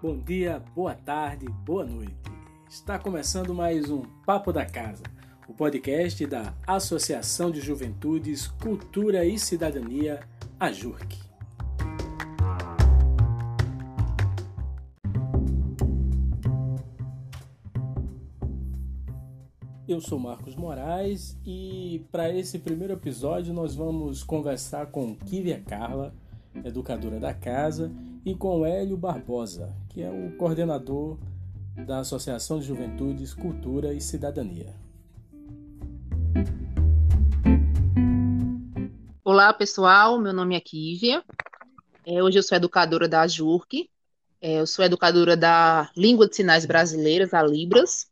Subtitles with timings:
[0.00, 2.14] Bom dia, boa tarde, boa noite.
[2.70, 5.02] Está começando mais um Papo da Casa,
[5.48, 10.20] o podcast da Associação de Juventudes, Cultura e Cidadania,
[10.60, 11.18] a JURC.
[19.88, 26.14] Eu sou Marcos Moraes e para esse primeiro episódio nós vamos conversar com Kívia Carla,
[26.64, 27.90] educadora da casa,
[28.28, 31.16] e com Hélio Barbosa, que é o coordenador
[31.86, 34.74] da Associação de Juventudes, Cultura e Cidadania.
[39.24, 40.20] Olá, pessoal.
[40.20, 41.24] Meu nome é Kívia.
[42.04, 43.88] É, hoje eu sou educadora da JURC.
[44.42, 48.10] É, eu sou educadora da Língua de Sinais Brasileiras, a Libras,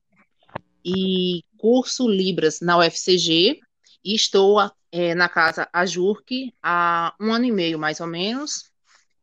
[0.83, 3.61] e curso Libras na UFCG.
[4.03, 4.61] E estou
[4.91, 8.75] é, na casa AJURC há um ano e meio, mais ou menos.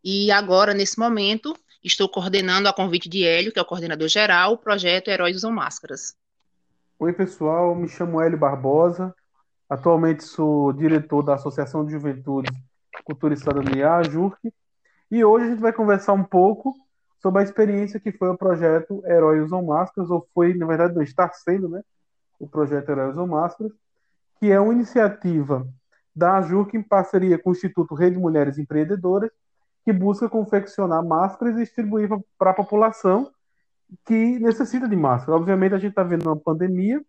[0.03, 4.51] E agora, nesse momento, estou coordenando a convite de Hélio, que é o coordenador geral,
[4.51, 6.13] o projeto Heróis Usam Máscaras.
[6.99, 9.15] Oi, pessoal, me chamo Hélio Barbosa,
[9.69, 12.53] atualmente sou diretor da Associação de Juventudes
[13.05, 14.53] Cultura e Cidadania, a JURC,
[15.09, 16.75] e hoje a gente vai conversar um pouco
[17.21, 21.01] sobre a experiência que foi o projeto Heróis Usam Máscaras, ou foi, na verdade, não
[21.01, 21.81] está sendo, né,
[22.37, 23.71] o projeto Heróis Usam Máscaras,
[24.37, 25.65] que é uma iniciativa
[26.13, 29.31] da JURC em parceria com o Instituto Rede Mulheres Empreendedoras,
[29.83, 33.29] que busca confeccionar máscaras e distribuir para a população
[34.05, 35.37] que necessita de máscara.
[35.37, 37.03] Obviamente, a gente está vendo uma pandemia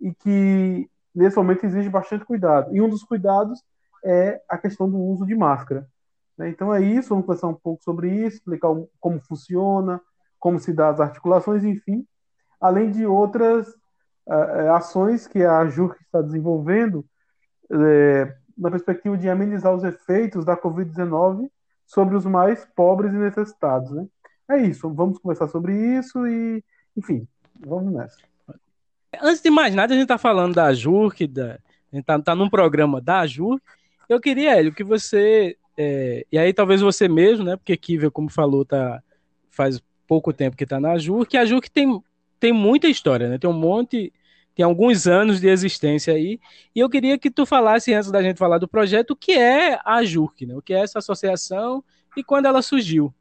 [0.00, 2.74] e que, nesse momento, exige bastante cuidado.
[2.74, 3.62] E um dos cuidados
[4.04, 5.86] é a questão do uso de máscara.
[6.36, 6.48] Né?
[6.48, 7.10] Então, é isso.
[7.10, 10.00] Vamos conversar um pouco sobre isso, explicar como funciona,
[10.38, 12.06] como se dá as articulações, enfim.
[12.60, 13.68] Além de outras
[14.26, 17.04] uh, ações que a JURC está desenvolvendo
[17.70, 21.50] uh, na perspectiva de amenizar os efeitos da Covid-19
[21.86, 24.06] sobre os mais pobres e necessitados, né?
[24.48, 26.62] É isso, vamos conversar sobre isso e,
[26.96, 27.26] enfim,
[27.58, 28.18] vamos nessa.
[29.20, 31.58] Antes de mais nada, a gente está falando da JURC, da,
[31.92, 33.62] a gente está tá num programa da JURC.
[34.08, 38.28] Eu queria, Hélio, que você, é, e aí talvez você mesmo, né, porque Kivel, como
[38.28, 39.02] falou, tá,
[39.50, 42.00] faz pouco tempo que está na JURC, a JURC tem,
[42.38, 44.12] tem muita história, né, tem um monte
[44.56, 46.40] tem alguns anos de existência aí,
[46.74, 49.78] e eu queria que tu falasse, antes da gente falar do projeto, o que é
[49.84, 50.56] a JURC, né?
[50.56, 51.84] o que é essa associação
[52.16, 53.14] e quando ela surgiu.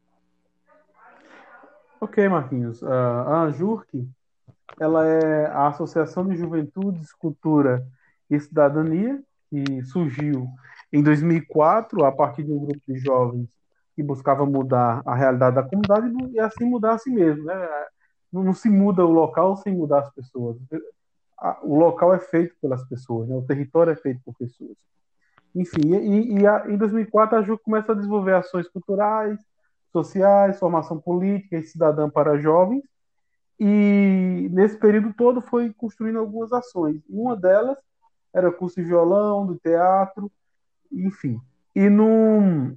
[1.99, 2.81] Ok, Marquinhos.
[2.81, 4.07] Uh, a JURC
[4.79, 7.85] ela é a Associação de Juventudes, Cultura
[8.29, 10.47] e Cidadania, que surgiu
[10.91, 13.49] em 2004 a partir de um grupo de jovens
[13.93, 17.43] que buscava mudar a realidade da comunidade e assim mudar a si mesmo.
[17.43, 17.67] Né?
[18.31, 20.57] Não se muda o local sem mudar as pessoas
[21.37, 23.35] a, o local é feito pelas pessoas, né?
[23.35, 24.75] o território é feito por pessoas.
[25.53, 29.39] Enfim, e, e a, em 2004 a JUC começa a desenvolver ações culturais,
[29.91, 32.83] sociais, formação política e cidadã para jovens,
[33.57, 37.01] e nesse período todo foi construindo algumas ações.
[37.09, 37.77] Uma delas
[38.33, 40.29] era curso de violão, do teatro,
[40.91, 41.39] enfim.
[41.73, 42.75] E, no,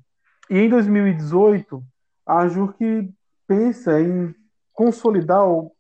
[0.49, 1.83] e em 2018,
[2.25, 3.13] a JURC
[3.47, 4.33] pensa em
[4.73, 5.75] consolidar ou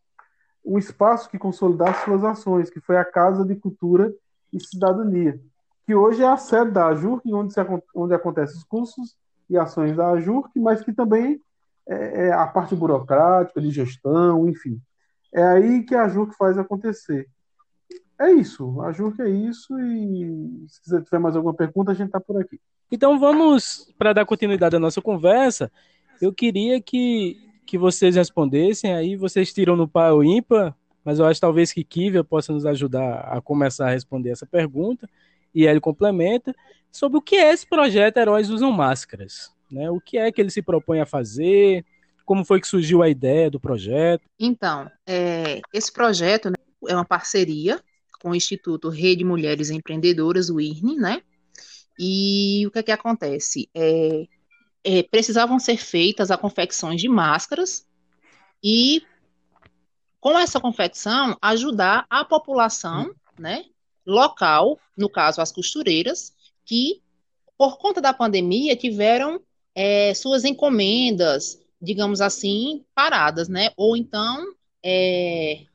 [0.64, 4.12] um espaço que consolidasse suas ações, que foi a Casa de Cultura
[4.52, 5.40] e Cidadania,
[5.86, 7.60] que hoje é a sede da AJURC, onde, se,
[7.94, 9.16] onde acontecem os cursos
[9.48, 11.40] e ações da AJURC, mas que também
[11.86, 14.80] é, é a parte burocrática, de gestão, enfim.
[15.32, 17.28] É aí que a AJURC faz acontecer.
[18.20, 22.08] É isso, a JURC é isso, e se quiser tiver mais alguma pergunta, a gente
[22.08, 22.60] está por aqui.
[22.90, 25.70] Então vamos, para dar continuidade à nossa conversa,
[26.20, 30.74] eu queria que que vocês respondessem, aí vocês tiram no par ou ímpar,
[31.04, 35.06] mas eu acho talvez que Kivia possa nos ajudar a começar a responder essa pergunta,
[35.54, 36.54] e ele complementa,
[36.90, 39.90] sobre o que é esse projeto Heróis Usam Máscaras, né?
[39.90, 41.84] O que é que ele se propõe a fazer,
[42.24, 44.22] como foi que surgiu a ideia do projeto?
[44.40, 46.56] Então, é, esse projeto né,
[46.88, 47.82] é uma parceria
[48.18, 51.20] com o Instituto Rede Mulheres Empreendedoras, o IRNE, né?
[51.98, 53.68] E o que é que acontece?
[53.74, 54.26] É,
[54.88, 57.86] é, precisavam ser feitas a confecções de máscaras
[58.64, 59.02] e
[60.18, 63.66] com essa confecção ajudar a população, né,
[64.06, 66.32] local, no caso as costureiras,
[66.64, 67.02] que
[67.58, 69.42] por conta da pandemia tiveram
[69.74, 74.42] é, suas encomendas, digamos assim, paradas, né, ou então
[74.82, 75.66] é,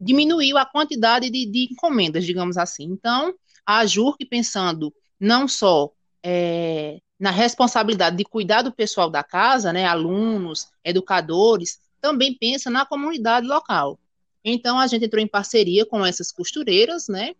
[0.00, 2.84] diminuiu a quantidade de, de, encomendas, digamos assim.
[2.84, 3.34] Então,
[3.66, 5.90] a JURC pensando não só
[6.22, 12.84] é, na responsabilidade de cuidar do pessoal da casa, né, alunos, educadores, também pensa na
[12.84, 13.96] comunidade local.
[14.44, 17.36] Então a gente entrou em parceria com essas costureiras, né,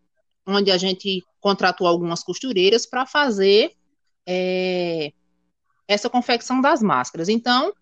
[0.47, 3.73] onde a gente contratou algumas costureiras para fazer
[4.25, 5.13] é,
[5.89, 7.29] essa confecção das máscaras.
[7.29, 7.75] Então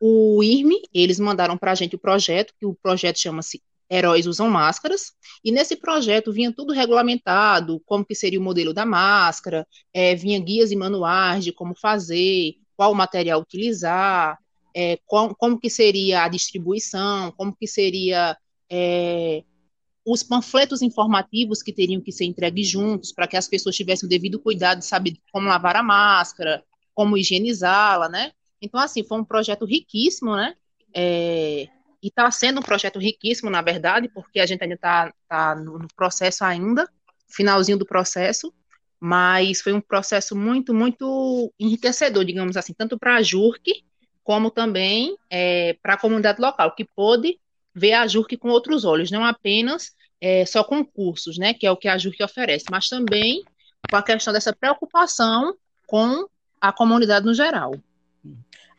[0.00, 4.48] o IRME, eles mandaram para a gente o projeto, que o projeto chama-se Heróis Usam
[4.50, 5.12] Máscaras,
[5.44, 10.40] e nesse projeto vinha tudo regulamentado, como que seria o modelo da máscara, é, vinha
[10.40, 14.38] guias e manuais de como fazer, qual material utilizar,
[14.74, 18.36] é, com, como que seria a distribuição, como que seria
[18.70, 19.44] é,
[20.04, 24.10] os panfletos informativos que teriam que ser entregues juntos, para que as pessoas tivessem o
[24.10, 26.64] devido cuidado de saber como lavar a máscara,
[26.94, 28.32] como higienizá-la, né?
[28.60, 30.54] Então, assim, foi um projeto riquíssimo, né?
[30.94, 31.68] É,
[32.02, 35.78] e está sendo um projeto riquíssimo, na verdade, porque a gente ainda está tá no,
[35.78, 36.88] no processo ainda,
[37.28, 38.52] finalzinho do processo,
[38.98, 43.84] mas foi um processo muito, muito enriquecedor, digamos assim, tanto para a JURC,
[44.22, 47.38] como também é, para a comunidade local, que pôde
[47.74, 51.76] ver a JURC com outros olhos, não apenas é, só concursos, né, que é o
[51.76, 53.42] que a JURC oferece, mas também
[53.90, 55.56] com a questão dessa preocupação
[55.86, 56.26] com
[56.60, 57.74] a comunidade no geral.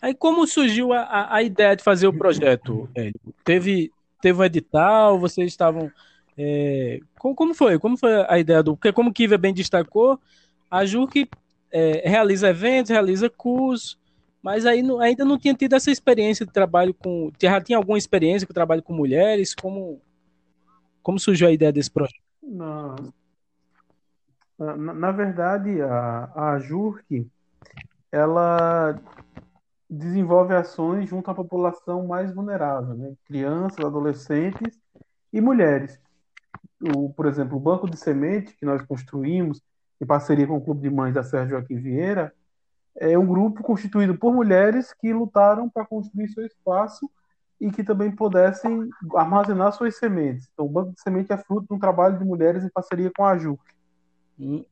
[0.04, 3.14] Aí como surgiu a, a ideia de fazer o projeto, Hélio?
[3.42, 3.90] Teve,
[4.22, 5.90] teve um edital, vocês estavam...
[6.38, 7.80] É, como, como, foi?
[7.80, 8.76] Como foi a ideia do...
[8.76, 10.20] Porque como o Kiva bem destacou,
[10.70, 11.30] a JURC
[11.72, 13.98] é, realiza eventos, realiza cursos,
[14.42, 17.32] mas aí não, ainda não tinha tido essa experiência de trabalho com.
[17.42, 19.56] Já tinha alguma experiência com trabalho com mulheres?
[19.56, 20.02] Como,
[21.02, 22.20] como surgiu a ideia desse projeto?
[22.44, 22.96] Não.
[24.60, 27.26] Na, na verdade, a, a JURC
[28.12, 29.00] ela
[29.94, 33.14] desenvolve ações junto à população mais vulnerável, né?
[33.26, 34.80] crianças, adolescentes
[35.32, 36.00] e mulheres.
[36.96, 39.62] O, por exemplo, o Banco de Semente, que nós construímos
[40.02, 42.34] em parceria com o Clube de Mães da Sérgio Joaquim Vieira,
[42.96, 47.10] é um grupo constituído por mulheres que lutaram para construir seu espaço
[47.62, 50.50] e que também pudessem armazenar suas sementes.
[50.54, 53.24] Então, o Banco de Semente é fruto de um trabalho de mulheres em parceria com
[53.24, 53.62] a JUC.
[54.40, 54.68] E...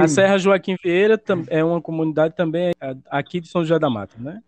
[0.00, 2.72] A Serra Joaquim Vieira é uma comunidade também
[3.10, 4.42] aqui de São José da Mata, né?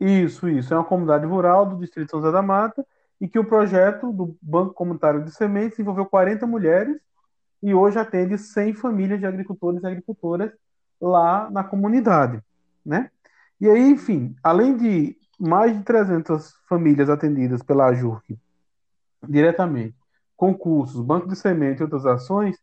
[0.00, 0.72] Isso, isso.
[0.72, 2.84] É uma comunidade rural do distrito de São José da Mata
[3.20, 6.96] e que o projeto do Banco Comunitário de Sementes envolveu 40 mulheres
[7.62, 10.52] e hoje atende 100 famílias de agricultores e agricultoras
[11.00, 12.42] lá na comunidade,
[12.84, 13.10] né?
[13.60, 18.38] E aí, enfim, além de mais de 300 famílias atendidas pela AJURC
[19.26, 19.96] diretamente,
[20.36, 22.58] concursos, banco de semente e outras ações,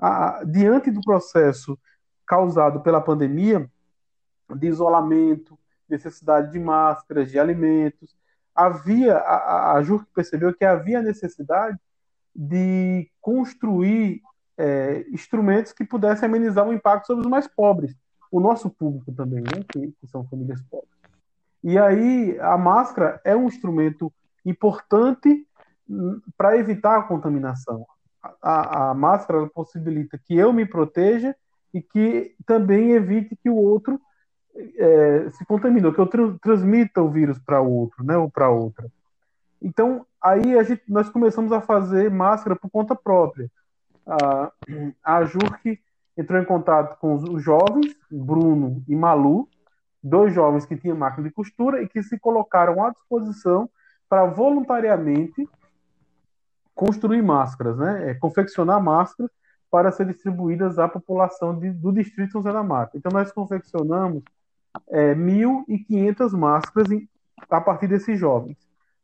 [0.00, 1.78] a, diante do processo
[2.26, 3.70] causado pela pandemia,
[4.56, 5.58] de isolamento,
[5.88, 8.16] necessidade de máscaras, de alimentos,
[8.54, 11.78] havia, a, a JURC percebeu que havia necessidade
[12.34, 14.22] de construir
[14.56, 17.94] é, instrumentos que pudessem amenizar o impacto sobre os mais pobres,
[18.30, 20.90] o nosso público também, né, que, que são famílias pobres.
[21.62, 24.12] E aí a máscara é um instrumento
[24.44, 25.46] importante
[25.88, 27.86] hum, para evitar a contaminação.
[28.42, 31.34] A, a máscara possibilita que eu me proteja
[31.72, 34.00] e que também evite que o outro
[34.76, 38.30] é, se contamine, ou que eu tra transmita o vírus para o outro, né, ou
[38.30, 38.90] para outra.
[39.62, 43.50] Então, aí a gente, nós começamos a fazer máscara por conta própria
[44.10, 44.52] a,
[45.04, 45.78] a JURC
[46.16, 49.48] entrou em contato com os jovens, Bruno e Malu,
[50.02, 53.70] dois jovens que tinham máquina de costura e que se colocaram à disposição
[54.08, 55.48] para voluntariamente
[56.80, 58.10] construir máscaras, né?
[58.10, 59.30] É, confeccionar máscaras
[59.70, 62.96] para ser distribuídas à população de, do distrito São José da Mata.
[62.96, 64.22] Então nós confeccionamos
[64.88, 67.06] é, 1.500 máscaras em,
[67.50, 68.56] a partir desses jovens.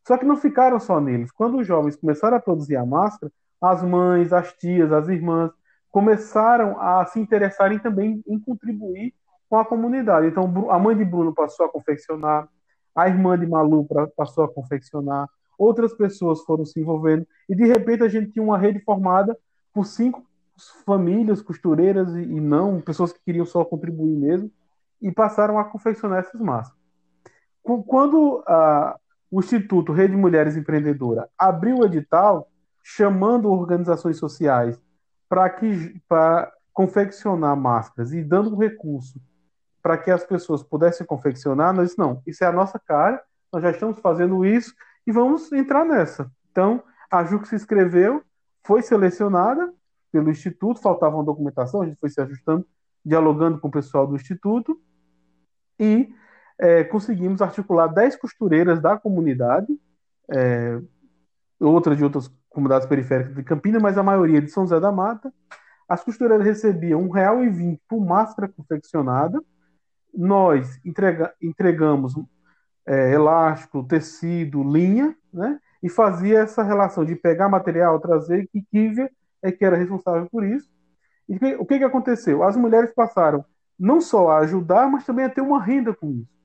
[0.07, 1.31] Só que não ficaram só neles.
[1.31, 5.51] Quando os jovens começaram a produzir a máscara, as mães, as tias, as irmãs
[5.91, 9.13] começaram a se interessarem também em contribuir
[9.47, 10.25] com a comunidade.
[10.25, 12.49] Então, a mãe de Bruno passou a confeccionar,
[12.95, 18.03] a irmã de Malu passou a confeccionar, outras pessoas foram se envolvendo, e de repente
[18.03, 19.37] a gente tinha uma rede formada
[19.73, 20.23] por cinco
[20.85, 24.51] famílias costureiras e, não, pessoas que queriam só contribuir mesmo,
[25.01, 26.75] e passaram a confeccionar essas massas.
[27.85, 28.97] Quando a,
[29.29, 32.49] o Instituto Rede Mulheres Empreendedora abriu o edital,
[32.81, 34.81] chamando organizações sociais
[35.27, 39.19] para que para confeccionar máscaras e dando um recurso
[39.83, 43.21] para que as pessoas pudessem confeccionar, nós não, isso é a nossa cara,
[43.51, 44.73] nós já estamos fazendo isso
[45.07, 46.29] e vamos entrar nessa.
[46.51, 48.21] Então, a Ju que se inscreveu,
[48.65, 49.73] foi selecionada
[50.11, 52.67] pelo Instituto, faltava uma documentação, a gente foi se ajustando,
[53.03, 54.77] dialogando com o pessoal do Instituto
[55.79, 56.13] e
[56.59, 59.67] é, conseguimos articular 10 costureiras da comunidade,
[60.29, 60.81] é,
[61.59, 65.33] outras de outras comunidades periféricas de Campinas, mas a maioria de São José da Mata.
[65.87, 69.41] As costureiras recebiam R$ 1,20 por máscara confeccionada.
[70.13, 72.13] Nós entrega, entregamos
[72.87, 75.59] é, elástico, tecido, linha, né?
[75.83, 79.11] E fazia essa relação de pegar material, trazer, que Kívia
[79.43, 80.67] é que era responsável por isso.
[81.29, 82.41] E o que, que aconteceu?
[82.43, 83.45] As mulheres passaram
[83.77, 86.37] não só a ajudar, mas também a ter uma renda com isso.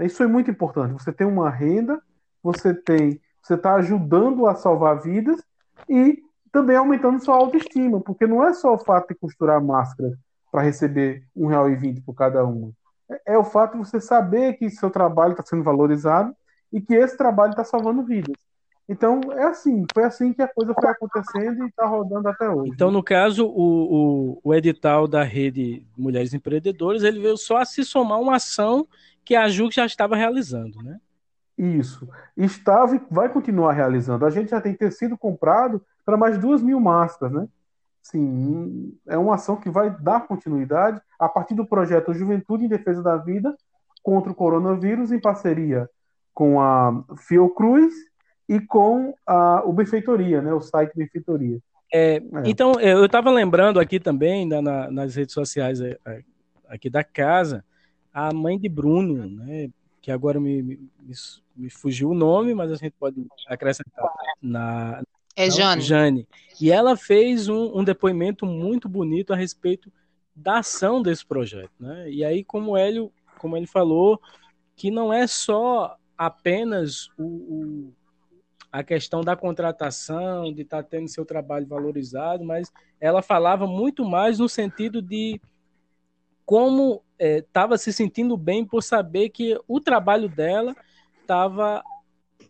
[0.00, 0.92] Isso é muito importante.
[0.92, 2.02] Você tem uma renda,
[2.42, 5.42] você tem, você está ajudando a salvar vidas
[5.88, 10.12] e também aumentando sua autoestima, porque não é só o fato de costurar máscara
[10.50, 12.72] para receber um real e vinte por cada uma.
[13.10, 16.34] É, é o fato de você saber que seu trabalho está sendo valorizado
[16.72, 18.34] e que esse trabalho está salvando vidas.
[18.88, 22.70] Então, é assim, foi assim que a coisa foi acontecendo e está rodando até hoje.
[22.72, 27.64] Então, no caso, o, o, o, edital da rede Mulheres Empreendedoras, ele veio só a
[27.64, 28.86] se somar uma ação
[29.24, 31.00] que a JUC já estava realizando, né?
[31.58, 32.08] Isso.
[32.36, 34.24] Estava e vai continuar realizando.
[34.24, 37.48] A gente já tem tecido comprado para mais de duas mil máscaras, né?
[38.10, 43.02] Sim, é uma ação que vai dar continuidade a partir do projeto Juventude em Defesa
[43.02, 43.56] da Vida
[44.00, 45.90] contra o Coronavírus, em parceria
[46.32, 47.92] com a Fiocruz
[48.48, 51.58] e com a, o Benfeitoria, né, o site Benfeitoria.
[51.92, 52.22] É, é.
[52.44, 56.22] Então, é, eu estava lembrando aqui também, na, na, nas redes sociais é, é,
[56.68, 57.64] aqui da casa,
[58.14, 59.68] a mãe de Bruno, né,
[60.00, 60.78] que agora me, me,
[61.56, 64.08] me fugiu o nome, mas a gente pode acrescentar
[64.40, 65.02] na,
[65.36, 65.82] é Jane.
[65.82, 66.28] Jane.
[66.60, 69.92] E ela fez um, um, depoimento muito bonito a respeito
[70.34, 71.72] da ação desse projeto.
[71.78, 72.10] Né?
[72.10, 74.18] E aí, como, Hélio, como ele falou,
[74.74, 77.92] que não é só apenas o, o
[78.72, 84.04] a questão da contratação, de estar tá tendo seu trabalho valorizado, mas ela falava muito
[84.04, 85.40] mais no sentido de
[86.44, 90.76] como estava é, se sentindo bem por saber que o trabalho dela
[91.20, 91.82] estava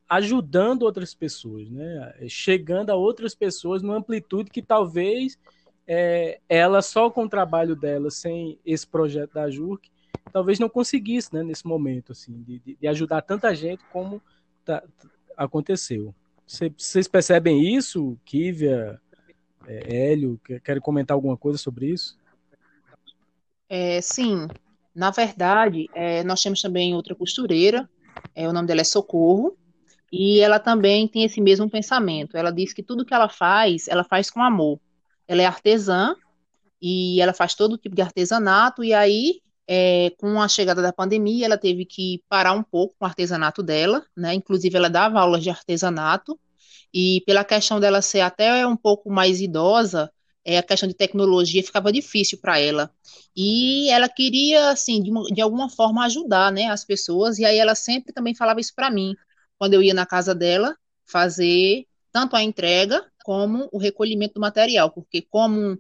[0.08, 2.14] ajudando outras pessoas, né?
[2.28, 5.38] chegando a outras pessoas numa amplitude que talvez
[5.86, 9.88] é, ela só com o trabalho dela, sem esse projeto da JURC,
[10.32, 14.20] talvez não conseguisse né, nesse momento assim, de, de ajudar tanta gente como
[14.64, 14.82] tá,
[15.36, 16.14] aconteceu.
[16.46, 19.00] Vocês percebem isso, Kívia,
[19.66, 20.40] é, Hélio?
[20.62, 22.16] Querem comentar alguma coisa sobre isso?
[23.68, 24.46] É, sim,
[24.94, 27.88] na verdade, é, nós temos também outra costureira,
[28.34, 29.56] é, o nome dela é Socorro,
[30.18, 32.37] e ela também tem esse mesmo pensamento.
[32.37, 34.80] Ela diz que tudo que ela faz, ela faz com amor.
[35.28, 36.16] Ela é artesã
[36.80, 41.44] e ela faz todo tipo de artesanato, e aí, é, com a chegada da pandemia,
[41.44, 44.32] ela teve que parar um pouco com o artesanato dela, né?
[44.32, 46.38] Inclusive, ela dava aulas de artesanato,
[46.94, 50.11] e pela questão dela ser até um pouco mais idosa,
[50.44, 52.90] é, a questão de tecnologia ficava difícil para ela.
[53.37, 57.58] E ela queria, assim, de, uma, de, alguma forma ajudar, né, as pessoas, e aí
[57.58, 59.14] ela sempre também falava isso para mim,
[59.58, 64.90] quando eu ia na casa dela fazer tanto a entrega como o recolhimento do material,
[64.90, 65.78] porque como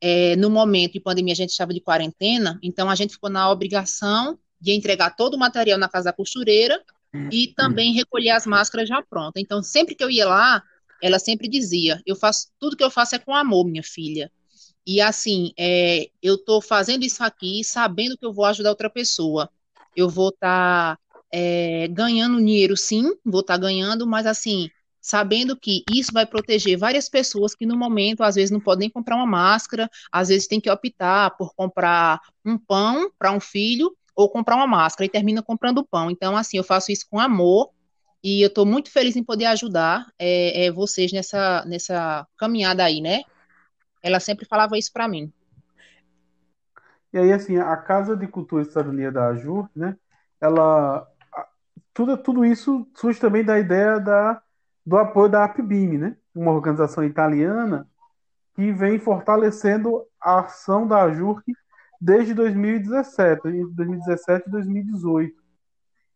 [0.00, 3.50] é, no momento de pandemia a gente estava de quarentena, então a gente ficou na
[3.50, 6.82] obrigação de entregar todo o material na casa da costureira
[7.30, 9.40] e também recolher as máscaras já prontas.
[9.40, 10.62] Então, sempre que eu ia lá,
[11.02, 14.30] ela sempre dizia: Eu faço tudo que eu faço é com amor, minha filha.
[14.86, 19.48] E assim, é, eu estou fazendo isso aqui sabendo que eu vou ajudar outra pessoa.
[19.96, 20.98] Eu vou estar tá,
[21.36, 26.78] é, ganhando dinheiro, sim, vou estar tá ganhando, mas assim, sabendo que isso vai proteger
[26.78, 30.60] várias pessoas que no momento às vezes não podem comprar uma máscara, às vezes tem
[30.60, 35.42] que optar por comprar um pão para um filho ou comprar uma máscara e termina
[35.42, 36.08] comprando pão.
[36.08, 37.70] Então, assim, eu faço isso com amor
[38.22, 43.00] e eu estou muito feliz em poder ajudar é, é, vocês nessa, nessa caminhada aí,
[43.00, 43.22] né?
[44.00, 45.32] Ela sempre falava isso para mim.
[47.12, 49.96] E aí, assim, a Casa de Cultura Cidadania da AJUR, né?
[50.40, 51.08] Ela
[51.94, 54.42] tudo, tudo isso surge também da ideia da,
[54.84, 56.16] do apoio da APBIM, né?
[56.34, 57.88] uma organização italiana
[58.54, 61.52] que vem fortalecendo a ação da AJURC
[62.00, 65.42] desde 2017, 2017 e 2018.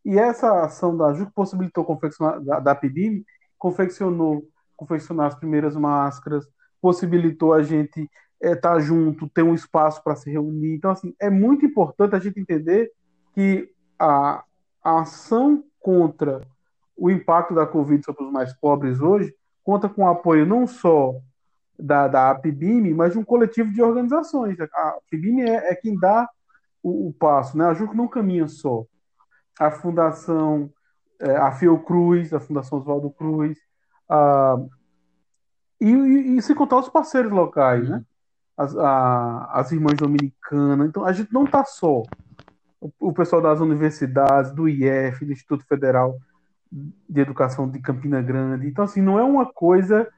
[0.05, 3.25] E essa ação da AJURC possibilitou confeccionar, da, da APBIM,
[3.57, 6.47] confeccionou confeccionar as primeiras máscaras,
[6.81, 8.09] possibilitou a gente
[8.41, 10.75] estar é, tá junto, ter um espaço para se reunir.
[10.75, 12.93] Então, assim, é muito importante a gente entender
[13.35, 13.69] que
[13.99, 14.45] a,
[14.83, 16.43] a ação contra
[16.97, 21.15] o impacto da Covid sobre os mais pobres hoje conta com o apoio não só
[21.79, 24.59] da, da APBIM, mas de um coletivo de organizações.
[24.61, 26.29] A APBIM é, é quem dá
[26.83, 27.67] o, o, passo, né?
[27.67, 28.85] a JUC não caminha só.
[29.59, 30.71] A Fundação,
[31.21, 33.59] é, a Fiocruz, a Fundação Oswaldo Cruz,
[34.09, 34.57] a,
[35.81, 38.03] e, e, e, se contar os parceiros locais, né?
[38.57, 40.89] As, a, as irmãs dominicanas.
[40.89, 42.03] Então, a gente não está só
[42.81, 46.19] o pessoal das universidades, do IF, do Instituto Federal
[46.71, 48.67] de Educação de Campina Grande.
[48.67, 50.09] Então, assim, não é uma coisa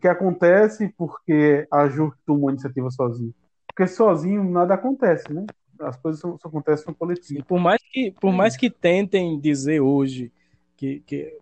[0.00, 3.34] que acontece porque a JUC tomou a iniciativa sozinho.
[3.66, 5.44] Porque sozinho nada acontece, né?
[5.80, 7.44] As coisas só, acontecem no coletivo.
[7.44, 10.32] Por mais que, por mais que tentem dizer hoje
[10.76, 11.38] que, que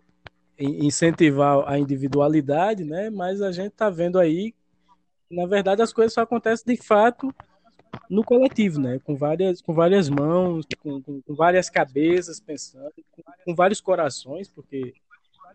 [0.57, 3.09] incentivar a individualidade, né?
[3.09, 4.53] Mas a gente está vendo aí,
[5.29, 7.33] na verdade, as coisas só acontecem de fato
[8.09, 8.99] no coletivo, né?
[9.03, 14.49] Com várias, com várias mãos, com, com, com várias cabeças pensando, com, com, vários corações,
[14.49, 14.93] porque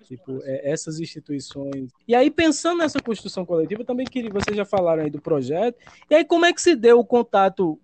[0.05, 1.91] tipo, é, essas instituições.
[2.07, 5.79] E aí, pensando nessa construção coletiva, também queria, vocês já falaram aí do projeto,
[6.11, 7.79] e aí como é que se deu o contato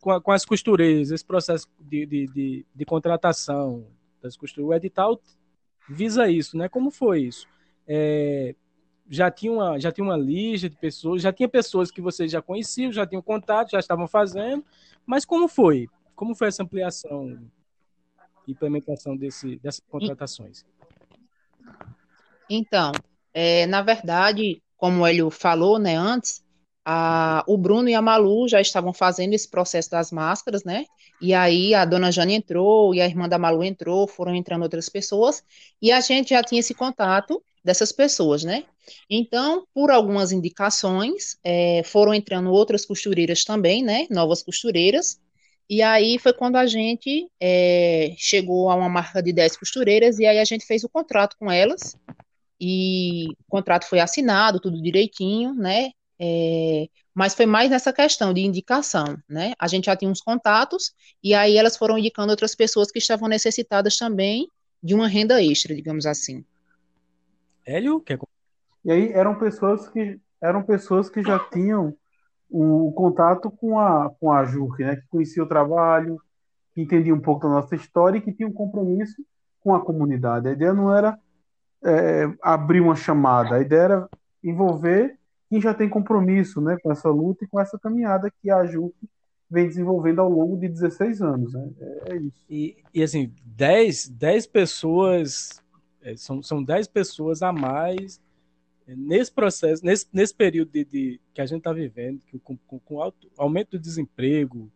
[0.00, 3.86] com, a, com as costureiras, esse processo de, de, de, de contratação
[4.20, 4.70] das costureiras?
[4.70, 5.20] O edital
[5.88, 6.68] visa isso, né?
[6.68, 7.46] Como foi isso?
[7.86, 8.54] É,
[9.12, 12.40] já tinha uma, já tinha uma lista de pessoas, já tinha pessoas que vocês já
[12.40, 14.64] conheciam, já tinham contato, já estavam fazendo,
[15.04, 15.86] mas como foi?
[16.16, 17.38] Como foi essa ampliação
[18.48, 20.64] implementação desse, dessas contratações?
[22.48, 22.90] Então,
[23.34, 26.42] é, na verdade, como ele falou né, antes,
[26.82, 30.86] a, o Bruno e a Malu já estavam fazendo esse processo das máscaras, né?
[31.20, 34.88] E aí a dona Jane entrou e a irmã da Malu entrou, foram entrando outras
[34.88, 35.44] pessoas,
[35.82, 38.64] e a gente já tinha esse contato dessas pessoas, né?
[39.08, 44.06] Então, por algumas indicações, é, foram entrando outras costureiras também, né?
[44.10, 45.20] Novas costureiras.
[45.70, 50.26] E aí foi quando a gente é, chegou a uma marca de 10 costureiras, e
[50.26, 51.96] aí a gente fez o contrato com elas.
[52.60, 55.90] E o contrato foi assinado, tudo direitinho, né?
[56.20, 59.54] É, mas foi mais nessa questão de indicação, né?
[59.58, 60.92] A gente já tinha uns contatos,
[61.22, 64.46] e aí elas foram indicando outras pessoas que estavam necessitadas também
[64.82, 66.44] de uma renda extra, digamos assim.
[67.64, 68.18] Hélio, quer...
[68.84, 71.94] E aí eram pessoas que eram pessoas que já tinham
[72.50, 74.96] o contato com a com a JUC, né?
[74.96, 76.20] Que conhecia o trabalho,
[76.74, 79.24] que entendia um pouco da nossa história e que tinha um compromisso
[79.60, 80.48] com a comunidade.
[80.48, 81.18] A ideia não era
[81.84, 84.08] é, abrir uma chamada, a ideia era
[84.42, 85.16] envolver
[85.48, 86.76] quem já tem compromisso, né?
[86.82, 88.94] Com essa luta e com essa caminhada que a JUC
[89.48, 91.70] vem desenvolvendo ao longo de 16 anos, né?
[91.78, 92.44] É, é isso.
[92.48, 95.61] E, e assim, 10, 10 pessoas
[96.02, 98.20] é, são, são 10 pessoas a mais
[98.86, 102.56] é, nesse processo, nesse, nesse período de, de que a gente está vivendo, que, com,
[102.56, 104.70] com, com alto, aumento do desemprego,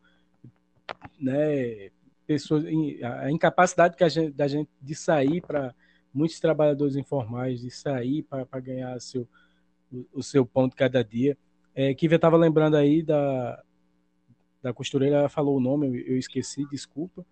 [1.18, 1.90] né,
[2.26, 2.64] pessoas,
[3.02, 5.74] a incapacidade que a gente, da gente de sair para
[6.12, 9.28] muitos trabalhadores informais, de sair para ganhar seu,
[9.92, 11.36] o, o, seu pão de cada dia.
[11.74, 13.62] É, que estava lembrando aí da,
[14.62, 17.24] da costureira, ela falou o nome, eu, eu esqueci, desculpa.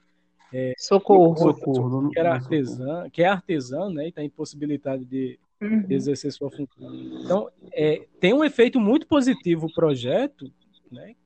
[0.56, 1.36] É, socorro.
[1.36, 2.10] socorro.
[2.10, 4.04] Que, era artesã, que é artesã, né?
[4.04, 5.82] E está impossibilitado de, uhum.
[5.82, 6.94] de, exercer sua função.
[7.24, 10.48] Então, é, tem um efeito muito positivo o projeto,
[10.92, 11.16] né?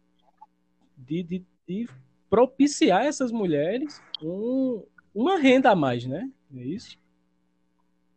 [0.96, 1.88] De, de, de
[2.30, 4.82] propiciar essas mulheres um,
[5.14, 6.30] uma renda a mais, né?
[6.56, 6.98] É isso?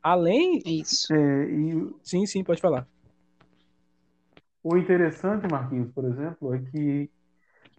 [0.01, 0.61] Além.
[0.65, 1.13] Isso.
[1.13, 1.93] É, e...
[2.01, 2.87] Sim, sim, pode falar.
[4.63, 7.09] O interessante, Marquinhos, por exemplo, é que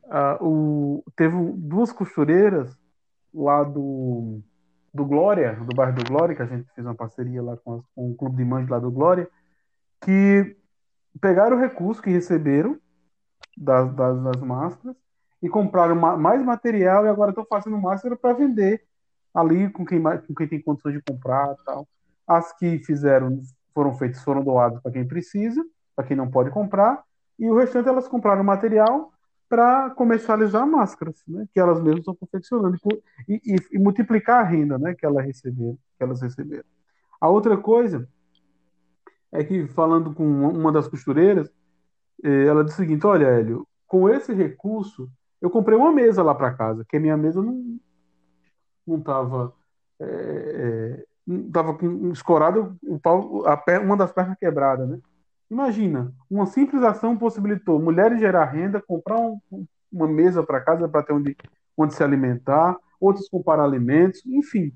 [0.05, 2.82] uh, o, teve duas costureiras
[3.35, 4.41] lá do,
[4.93, 7.83] do Glória, do bairro do Glória, que a gente fez uma parceria lá com, as,
[7.95, 9.29] com o Clube de Mães lá do Glória,
[10.01, 10.57] que
[11.21, 12.79] pegaram o recurso que receberam
[13.57, 14.97] das, das, das máscaras
[15.43, 18.85] e compraram ma mais material e agora estão fazendo máscara para vender
[19.35, 21.87] ali com quem, com quem tem condições de comprar tal.
[22.27, 23.41] As que fizeram
[23.75, 25.65] foram feitas, foram doadas para quem precisa,
[25.97, 27.03] para quem não pode comprar,
[27.39, 29.11] e o restante elas compraram material
[29.53, 32.75] para comercializar máscaras, né, que elas mesmas estão confeccionando
[33.29, 36.65] e, e, e, multiplicar a renda, né, que elas receberam, que elas receberam.
[37.21, 38.09] A outra coisa
[39.31, 41.53] é que falando com uma das costureiras,
[42.25, 46.35] eh, ela disse o seguinte: olha, Hélio, com esse recurso eu comprei uma mesa lá
[46.35, 47.79] para casa, que a minha mesa não
[48.87, 49.53] não estava
[50.01, 54.99] é, é, com escorado o pau, a uma das pernas quebrada, né?
[55.53, 59.39] Imagina, uma simples ação possibilitou mulheres gerar renda, comprar um,
[59.93, 61.37] uma mesa para casa para ter onde,
[61.77, 64.73] onde se alimentar, outros comprar alimentos, enfim.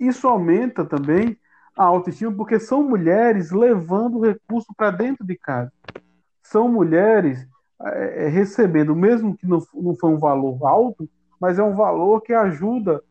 [0.00, 1.36] Isso aumenta também
[1.76, 5.70] a autoestima porque são mulheres levando recurso para dentro de casa.
[6.42, 7.46] São mulheres
[7.82, 11.06] é, é, recebendo, mesmo que não, não foi um valor alto,
[11.38, 13.02] mas é um valor que ajuda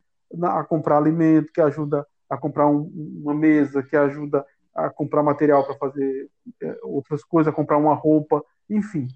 [0.42, 4.44] a comprar alimento, que ajuda a comprar um, uma mesa, que ajuda
[4.78, 6.30] a comprar material para fazer
[6.62, 9.08] é, outras coisas, a comprar uma roupa, enfim.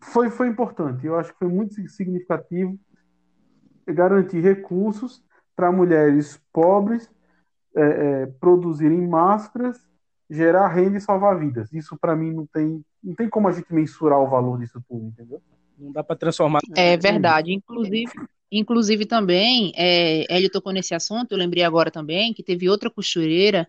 [0.00, 1.04] Foi, foi importante.
[1.04, 2.78] Eu acho que foi muito significativo
[3.84, 5.24] garantir recursos
[5.56, 7.10] para mulheres pobres
[7.74, 9.78] é, é, produzirem máscaras,
[10.30, 11.72] gerar renda e salvar vidas.
[11.72, 15.06] Isso, para mim, não tem, não tem como a gente mensurar o valor disso tudo,
[15.06, 15.42] entendeu?
[15.76, 16.60] Não dá para transformar.
[16.76, 17.52] É verdade.
[17.52, 18.12] Inclusive,
[18.50, 23.68] inclusive também, é, ele tocou nesse assunto, eu lembrei agora também, que teve outra costureira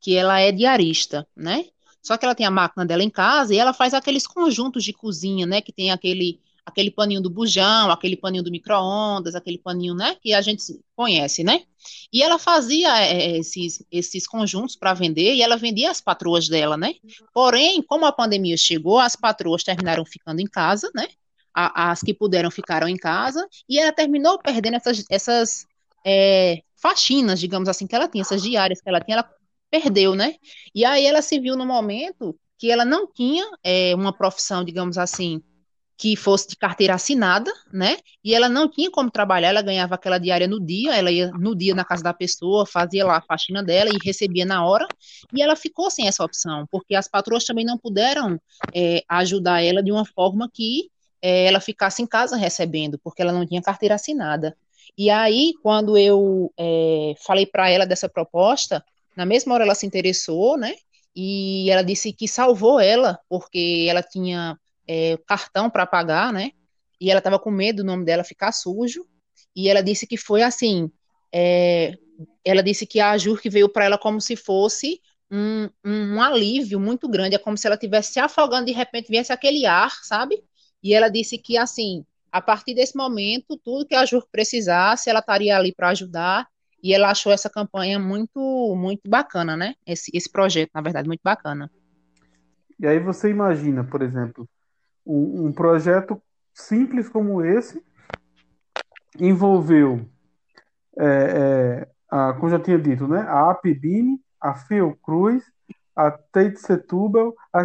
[0.00, 1.66] que ela é diarista, né?
[2.02, 4.92] Só que ela tem a máquina dela em casa e ela faz aqueles conjuntos de
[4.92, 5.60] cozinha, né?
[5.60, 10.16] Que tem aquele aquele paninho do bujão, aquele paninho do micro-ondas, aquele paninho, né?
[10.22, 10.62] Que a gente
[10.94, 11.64] conhece, né?
[12.12, 16.76] E ela fazia é, esses, esses conjuntos para vender e ela vendia as patroas dela,
[16.76, 16.94] né?
[17.34, 21.08] Porém, como a pandemia chegou, as patroas terminaram ficando em casa, né?
[21.54, 25.66] a, as que puderam ficaram em casa, e ela terminou perdendo essas, essas
[26.04, 29.30] é, faxinas, digamos assim, que ela tinha, essas diárias que ela tinha, ela
[29.70, 30.34] perdeu, né?
[30.74, 34.98] E aí ela se viu no momento que ela não tinha é, uma profissão, digamos
[34.98, 35.42] assim,
[36.00, 37.98] que fosse de carteira assinada, né?
[38.24, 41.54] E ela não tinha como trabalhar, ela ganhava aquela diária no dia, ela ia no
[41.54, 44.88] dia na casa da pessoa, fazia lá a faxina dela e recebia na hora,
[45.30, 48.40] e ela ficou sem essa opção, porque as patroas também não puderam
[48.74, 53.32] é, ajudar ela de uma forma que é, ela ficasse em casa recebendo, porque ela
[53.32, 54.56] não tinha carteira assinada.
[54.96, 58.82] E aí, quando eu é, falei para ela dessa proposta,
[59.20, 60.74] na mesma hora ela se interessou, né?
[61.14, 66.52] E ela disse que salvou ela, porque ela tinha é, cartão para pagar, né?
[66.98, 69.04] E ela estava com medo do nome dela ficar sujo.
[69.54, 70.90] E ela disse que foi assim.
[71.30, 71.98] É,
[72.42, 76.80] ela disse que a Jur que veio para ela como se fosse um, um, alívio
[76.80, 77.34] muito grande.
[77.34, 80.42] É como se ela estivesse se afogando de repente viesse aquele ar, sabe?
[80.82, 85.20] E ela disse que assim, a partir desse momento, tudo que a Jur precisasse, ela
[85.20, 86.48] estaria ali para ajudar.
[86.82, 89.74] E ela achou essa campanha muito, muito bacana, né?
[89.86, 91.70] Esse, esse projeto, na verdade, muito bacana.
[92.78, 94.48] E aí você imagina, por exemplo,
[95.04, 96.20] um, um projeto
[96.54, 97.82] simples como esse
[99.18, 100.08] envolveu,
[100.98, 105.42] é, é, a, como já tinha dito, né, a APBIM, a Fiocruz,
[105.94, 107.64] a Tate Setúbal, a,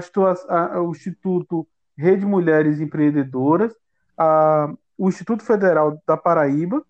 [0.50, 3.74] a, o Instituto Rede Mulheres Empreendedoras,
[4.18, 6.84] a, o Instituto Federal da Paraíba,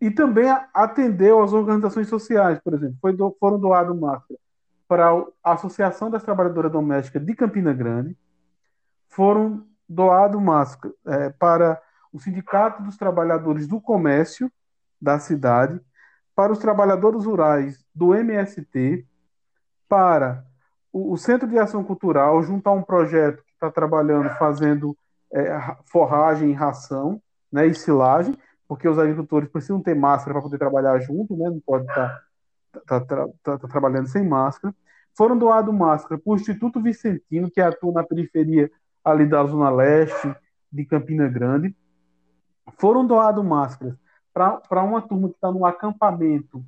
[0.00, 2.96] e também atendeu às organizações sociais, por exemplo.
[3.00, 4.40] Foi do, foram doados máscaras
[4.88, 5.10] para
[5.42, 8.16] a Associação das Trabalhadoras Domésticas de Campina Grande,
[9.08, 11.80] foram doados máscaras é, para
[12.12, 14.50] o Sindicato dos Trabalhadores do Comércio
[15.00, 15.80] da cidade,
[16.34, 19.06] para os trabalhadores rurais do MST,
[19.88, 20.44] para
[20.92, 24.96] o, o Centro de Ação Cultural, junto a um projeto que está trabalhando, fazendo
[25.32, 28.36] é, forragem e ração, né, e silagem,
[28.68, 32.22] porque os agricultores precisam ter máscara para poder trabalhar junto, né, não pode estar
[32.86, 34.74] tá, tá, tá, tá, trabalhando sem máscara.
[35.16, 38.70] Foram doados máscara para o Instituto Vicentino, que atua na periferia
[39.04, 40.34] ali da Zona Leste,
[40.70, 41.74] de Campina Grande.
[42.78, 43.94] Foram doados máscaras
[44.34, 46.62] para uma turma que está no acampamento,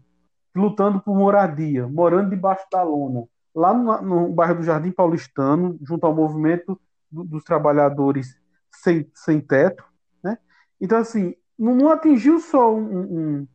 [0.54, 6.06] lutando por moradia, morando debaixo da lona, lá no, no bairro do Jardim Paulistano, junto
[6.06, 6.80] ao movimento
[7.10, 9.84] do, dos trabalhadores sem, sem teto.
[10.22, 10.38] Né?
[10.80, 13.48] Então, assim, não, não atingiu só um, um,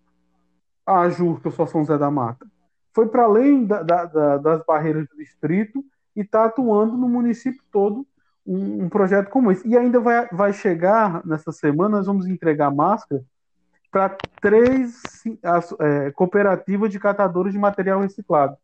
[0.85, 2.45] a eu sou São José da Mata.
[2.93, 5.83] Foi para além da, da, da, das barreiras do distrito
[6.15, 8.05] e está atuando no município todo
[8.45, 9.67] um, um, projeto como esse.
[9.67, 13.23] E ainda vai, vai chegar, nessa semana, nós vamos entregar máscara
[13.89, 15.01] para três
[15.79, 18.57] é, cooperativas de catadores de material reciclado.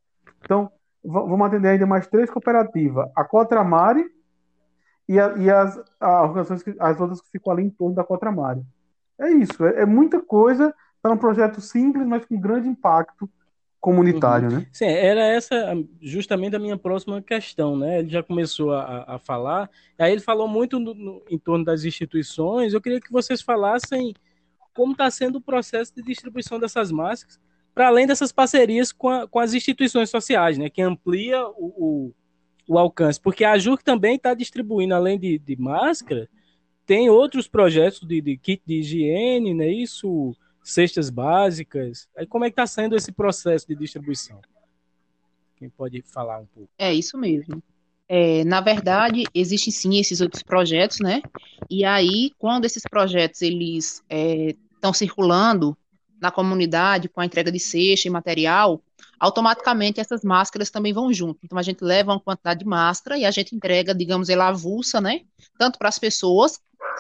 [0.43, 0.71] Então,
[1.03, 4.05] vamos atender ainda mais três cooperativas: a Cotramare
[5.07, 6.25] e, a, e as, a
[6.79, 8.61] as outras que ficam ali em torno da Cotramare.
[9.19, 13.29] É isso, é, é muita coisa para um projeto simples, mas com grande impacto
[13.79, 14.57] comunitário, uhum.
[14.57, 14.67] né?
[14.71, 17.99] Sim, era essa justamente a minha próxima questão, né?
[17.99, 21.85] Ele já começou a, a falar, aí ele falou muito no, no, em torno das
[21.85, 22.73] instituições.
[22.73, 24.13] Eu queria que vocês falassem
[24.73, 27.39] como está sendo o processo de distribuição dessas máscaras,
[27.73, 30.69] para além dessas parcerias com, a, com, as instituições sociais, né?
[30.69, 32.13] Que amplia o,
[32.67, 36.29] o, o alcance, porque a JUC também está distribuindo, além de, de máscara,
[36.89, 39.71] tem outros projetos de, de kit de higiene, né?
[39.71, 42.09] Isso cestas básicas.
[42.17, 44.41] Aí como é que está sendo esse processo de distribuição?
[45.55, 46.67] Quem pode falar um pouco?
[46.79, 47.61] É isso mesmo.
[48.07, 51.21] É, na verdade, existem sim esses outros projetos, né?
[51.69, 55.77] E aí, quando esses projetos eles estão é, circulando
[56.19, 58.81] na comunidade com a entrega de cesta e material,
[59.19, 61.39] automaticamente essas máscaras também vão junto.
[61.43, 64.99] Então a gente leva uma quantidade de máscara e a gente entrega, digamos, ela avulsa,
[64.99, 65.21] né?
[65.55, 66.59] Tanto para as pessoas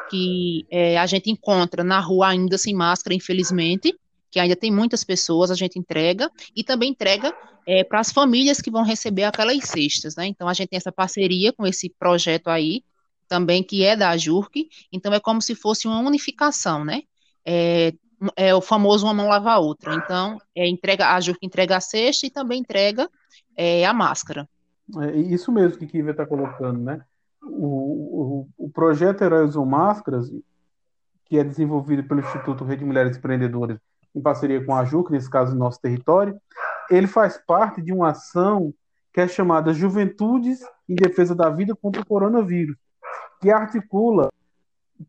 [0.09, 3.95] que é, a gente encontra na rua ainda sem máscara, infelizmente,
[4.31, 7.33] que ainda tem muitas pessoas, a gente entrega, e também entrega
[7.65, 10.27] é, para as famílias que vão receber aquelas cestas, né?
[10.27, 12.83] Então a gente tem essa parceria com esse projeto aí,
[13.27, 17.03] também que é da JURC, então é como se fosse uma unificação, né?
[17.45, 17.93] É,
[18.35, 19.95] é o famoso uma mão lava a outra.
[19.95, 23.09] Então, é, entrega, a JURC entrega a cesta e também entrega
[23.55, 24.47] é, a máscara.
[25.01, 27.01] É isso mesmo que Kiva está colocando, né?
[27.49, 30.29] O, o, o projeto Heróis ou Máscaras,
[31.25, 33.79] que é desenvolvido pelo Instituto Rede Mulheres Empreendedoras
[34.15, 36.39] em parceria com a JUC, nesse caso no nosso território,
[36.89, 38.73] ele faz parte de uma ação
[39.13, 42.75] que é chamada Juventudes em Defesa da Vida contra o Coronavírus,
[43.41, 44.31] que articula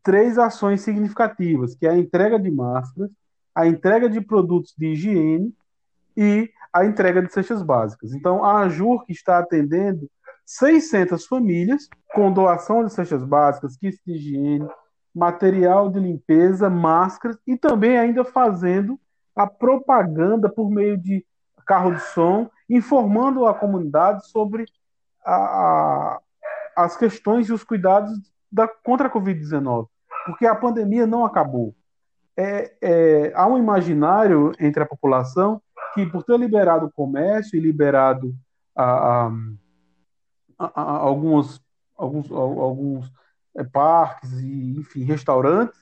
[0.03, 3.11] três ações significativas, que é a entrega de máscaras,
[3.53, 5.53] a entrega de produtos de higiene
[6.15, 8.13] e a entrega de cestas básicas.
[8.13, 10.09] Então, a AJUR que está atendendo
[10.45, 14.67] 600 famílias com doação de cestas básicas, kits de higiene,
[15.13, 18.99] material de limpeza, máscaras e também ainda fazendo
[19.35, 21.25] a propaganda por meio de
[21.65, 24.65] carro de som, informando a comunidade sobre
[25.23, 26.19] a, a,
[26.75, 28.11] as questões e os cuidados
[28.51, 29.87] da, contra a Covid-19,
[30.25, 31.73] porque a pandemia não acabou.
[32.35, 35.61] É, é, há um imaginário entre a população
[35.93, 38.33] que, por ter liberado o comércio e liberado
[38.75, 39.29] a,
[40.57, 41.09] a,
[42.01, 43.11] alguns, alguns,
[43.55, 45.79] é, parques e, enfim, restaurantes,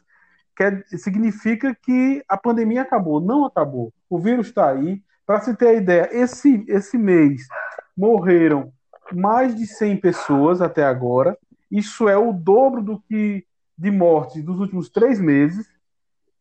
[0.55, 3.21] quer, significa que a pandemia acabou.
[3.21, 3.93] Não acabou.
[4.09, 5.01] O vírus está aí.
[5.25, 7.47] Para se ter a ideia, esse, esse mês
[7.95, 8.73] morreram
[9.13, 11.37] mais de 100 pessoas até agora.
[11.69, 13.45] Isso é o dobro do que
[13.77, 15.67] de mortes dos últimos três meses.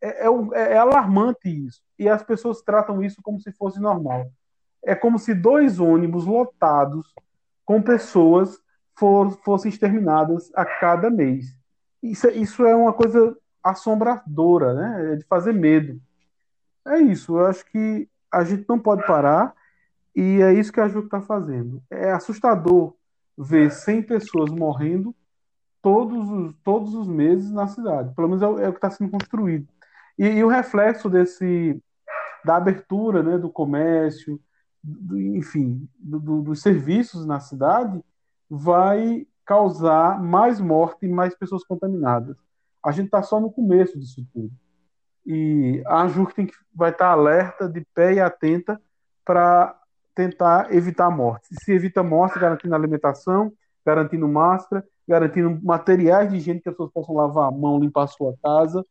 [0.00, 1.82] É, é, é, alarmante isso.
[1.98, 4.30] E as pessoas tratam isso como se fosse normal.
[4.82, 7.12] É como se dois ônibus lotados
[7.66, 8.58] com pessoas
[8.98, 11.56] for, fossem exterminadas a cada mês.
[12.02, 15.12] Isso, é, isso é uma coisa assombradora, né?
[15.12, 16.00] É de fazer medo.
[16.86, 17.38] É isso.
[17.38, 19.54] Eu acho que a gente não pode parar
[20.14, 21.82] e é isso que a Ju está fazendo.
[21.90, 22.94] É assustador
[23.36, 25.14] ver 100 pessoas morrendo
[25.80, 28.14] todos os, todos os meses na cidade.
[28.14, 29.68] Pelo menos é, o, é o que está sendo construído.
[30.18, 31.80] E, e, o reflexo desse
[32.44, 34.40] da abertura né, do comércio,
[34.82, 38.02] do, enfim, do, do, dos serviços na cidade,
[38.50, 42.36] vai causar mais morte e mais pessoas contaminadas.
[42.84, 44.50] A gente está só no começo disso tudo.
[45.26, 48.80] E a ANJUR tem que, vai estar tá alerta, de pé e atenta
[49.24, 49.78] para
[50.14, 51.48] tentar evitar a morte.
[51.62, 53.52] Se evita morte, garantindo alimentação,
[53.84, 58.08] garantindo máscara, garantindo materiais de higiene que as pessoas possam lavar a mão, limpar a
[58.08, 58.84] sua casa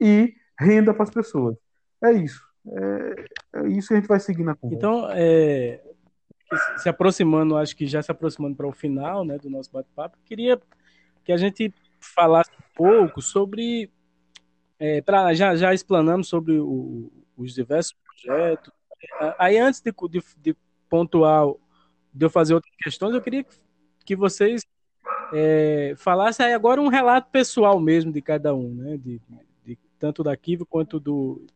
[0.00, 1.56] e renda para as pessoas.
[2.02, 2.40] É isso.
[2.66, 3.24] É,
[3.56, 4.76] é, isso que a gente vai seguir na conversa.
[4.76, 5.82] Então, é,
[6.76, 10.60] se aproximando, acho que já se aproximando para o final né, do nosso bate-papo, queria
[11.24, 13.90] que a gente falasse um pouco sobre.
[14.78, 18.72] É, pra, já, já explanamos sobre o, os diversos projetos.
[19.38, 20.56] Aí, antes de, de, de,
[20.88, 21.46] pontuar,
[22.12, 23.44] de eu fazer outras questões, eu queria
[24.04, 24.62] que vocês
[25.32, 28.96] é, falassem aí agora um relato pessoal mesmo de cada um, né?
[28.96, 29.20] De,
[29.64, 31.46] de tanto da Kiva quanto do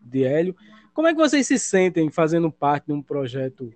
[0.00, 0.56] de Hélio.
[0.92, 3.72] Como é que vocês se sentem fazendo parte de um projeto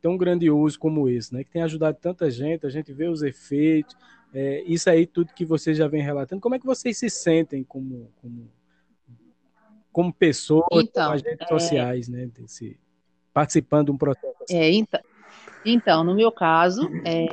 [0.00, 1.44] tão grandioso como esse, né?
[1.44, 3.96] Que tem ajudado tanta gente, a gente vê os efeitos,
[4.32, 6.40] é, isso aí tudo que vocês já vem relatando.
[6.40, 8.50] Como é que vocês se sentem como como,
[9.92, 11.46] como pessoas, então, como agentes é...
[11.46, 12.26] sociais, né?
[12.26, 12.78] Desse,
[13.32, 14.42] participando de um processo.
[14.42, 14.56] Assim?
[14.56, 15.00] É, então,
[15.64, 17.26] então, no meu caso, é,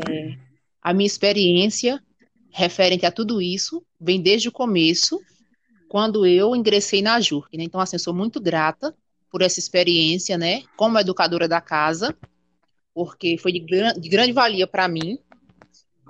[0.81, 2.01] a minha experiência
[2.49, 5.19] referente a tudo isso vem desde o começo,
[5.87, 7.57] quando eu ingressei na JURC.
[7.57, 7.63] Né?
[7.63, 8.93] Então, assim, eu sou muito grata
[9.31, 12.15] por essa experiência, né, como educadora da casa,
[12.97, 15.19] porque foi de, gran de grande valia para mim.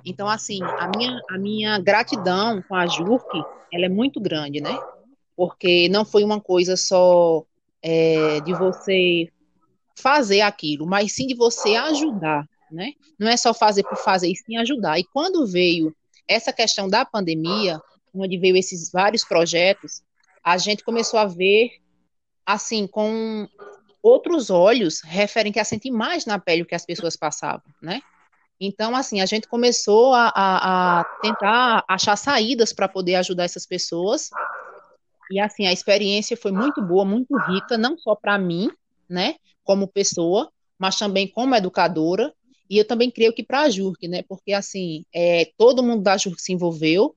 [0.06, 4.74] Então, assim, a minha, a minha gratidão com a JURC, ela é muito grande, né?
[5.36, 7.44] Porque não foi uma coisa só
[7.82, 9.28] é, de você
[9.98, 12.92] fazer aquilo, mas sim de você ajudar, né?
[13.18, 14.98] Não é só fazer por fazer, e sim ajudar.
[14.98, 15.94] E quando veio
[16.26, 17.78] essa questão da pandemia,
[18.14, 20.00] onde veio esses vários projetos,
[20.42, 21.68] a gente começou a ver,
[22.46, 23.46] assim, com
[24.02, 28.00] outros olhos referente a sentir mais na pele o que as pessoas passavam, né?
[28.60, 33.64] Então, assim, a gente começou a, a, a tentar achar saídas para poder ajudar essas
[33.64, 34.30] pessoas.
[35.30, 38.68] E, assim, a experiência foi muito boa, muito rica, não só para mim,
[39.08, 42.34] né, como pessoa, mas também como educadora.
[42.68, 46.16] E eu também creio que para a JURC, né, porque, assim, é, todo mundo da
[46.16, 47.14] JURC se envolveu.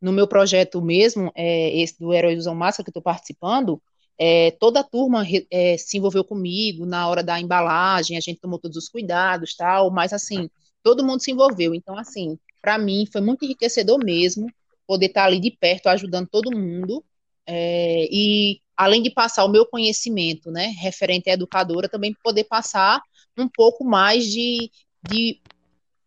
[0.00, 3.80] No meu projeto mesmo, é, esse do Heróis Usam Máscara, que estou participando,
[4.24, 8.56] é, toda a turma é, se envolveu comigo na hora da embalagem, a gente tomou
[8.56, 10.48] todos os cuidados, tal, mas assim,
[10.80, 11.74] todo mundo se envolveu.
[11.74, 14.46] Então, assim, para mim foi muito enriquecedor mesmo
[14.86, 17.04] poder estar ali de perto ajudando todo mundo.
[17.44, 23.02] É, e além de passar o meu conhecimento, né, referente à educadora, também poder passar
[23.36, 24.70] um pouco mais de,
[25.02, 25.40] de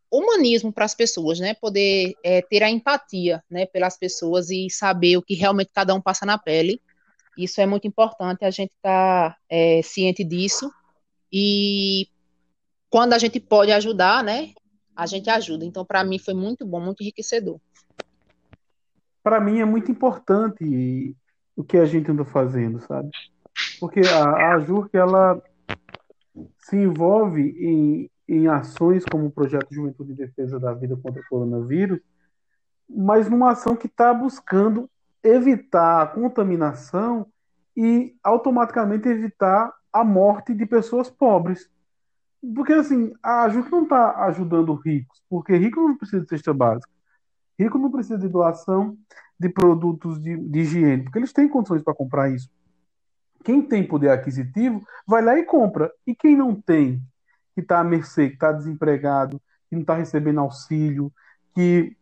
[0.10, 5.17] humanismo para as pessoas, né, poder é, ter a empatia, né, pelas pessoas e saber
[5.17, 6.80] o que realmente cada um passa na pele
[7.38, 10.71] isso é muito importante, a gente está é, ciente disso.
[11.32, 12.08] E
[12.89, 14.54] quando a gente pode ajudar, né,
[14.95, 15.65] a gente ajuda.
[15.65, 17.60] Então, para mim, foi muito bom, muito enriquecedor.
[19.21, 21.15] Para mim, é muito importante
[21.56, 23.10] o que a gente anda fazendo, sabe?
[23.80, 25.41] Porque a, a JURC, ela
[26.60, 31.28] se envolve em, em ações como o Projeto Juventude e Defesa da Vida contra o
[31.30, 32.00] Coronavírus,
[32.89, 34.89] mas numa ação que está buscando
[35.26, 37.28] evitar a contaminação
[37.76, 41.70] e automaticamente evitar a morte de pessoas pobres.
[42.56, 46.90] Porque assim, a ajuda não está ajudando ricos, porque rico não precisa de cesta básica.
[47.60, 48.98] Rico não precisa de doação
[49.40, 52.50] de produtos de, de higiene, porque eles têm condições para comprar isso.
[53.44, 55.92] Quem tem poder aquisitivo vai lá e compra.
[56.06, 57.02] E quem não tem,
[57.54, 61.12] que está à mercê, que está desempregado, que não está recebendo auxílio,
[61.54, 61.96] que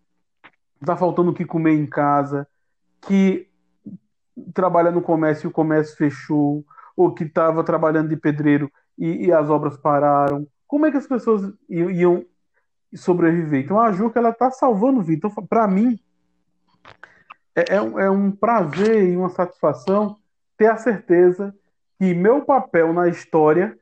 [0.81, 2.47] está faltando o que comer em casa,
[3.07, 3.49] que
[4.53, 9.31] trabalha no comércio e o comércio fechou, ou que estava trabalhando de pedreiro e, e,
[9.31, 10.47] as obras pararam.
[10.67, 12.25] Como é que as pessoas iam
[12.93, 13.63] sobreviver?
[13.63, 15.27] Então a Juca ela está salvando vida.
[15.27, 15.99] Então, para mim,
[17.55, 20.17] é, é, é um prazer e uma satisfação
[20.57, 21.55] ter a certeza
[21.97, 23.77] que meu papel na história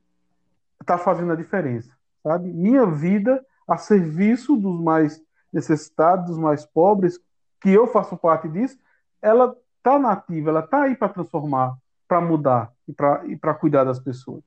[0.81, 1.91] está fazendo a diferença,
[2.23, 2.51] sabe?
[2.51, 7.19] Minha vida a serviço dos mais necessitados, dos mais pobres,
[7.61, 8.77] que eu faço parte disso,
[9.21, 11.75] ela está nativa, ela está aí para transformar,
[12.07, 14.43] para mudar e para e cuidar das pessoas.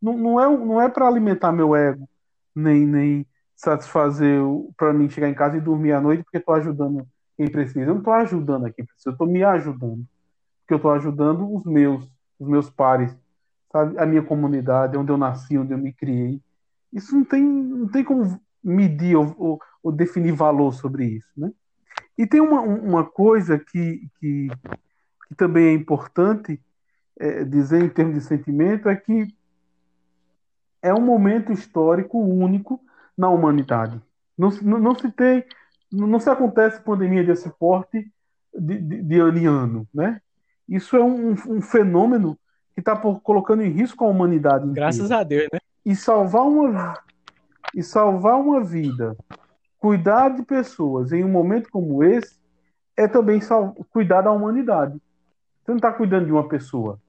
[0.00, 2.08] Não, não é, não é para alimentar meu ego,
[2.54, 4.40] nem, nem satisfazer
[4.76, 7.80] para mim chegar em casa e dormir à noite porque estou ajudando quem precisa.
[7.80, 10.06] Eu não estou ajudando aqui, eu estou me ajudando.
[10.60, 13.16] Porque eu estou ajudando os meus, os meus pares,
[13.70, 13.98] sabe?
[13.98, 16.40] A minha comunidade, onde eu nasci, onde eu me criei.
[16.92, 21.52] Isso não tem, não tem como medir ou, ou, ou definir valor sobre isso, né?
[22.16, 24.48] E tem uma, uma coisa que, que,
[25.28, 26.60] que também é importante
[27.18, 29.34] é, dizer em termos de sentimento, é que
[30.82, 32.80] é um momento histórico único
[33.16, 34.00] na humanidade.
[34.36, 35.44] Não, não, não se tem,
[35.90, 38.10] não se acontece pandemia desse porte
[38.54, 40.20] de, de, de ano em ano, né?
[40.68, 42.38] Isso é um, um fenômeno
[42.74, 44.64] que está colocando em risco a humanidade.
[44.64, 44.74] Inteira.
[44.74, 45.58] Graças a Deus, né?
[45.84, 46.98] E salvar uma
[47.74, 49.16] e salvar uma vida,
[49.86, 52.40] cuidar de pessoas em um momento como esse
[52.96, 53.38] é também
[53.90, 55.00] cuidar da humanidade.
[55.62, 57.00] Você não está cuidando de uma pessoa,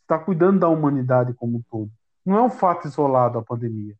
[0.00, 1.90] está cuidando da humanidade como um todo.
[2.24, 3.94] Não é um fato isolado a pandemia.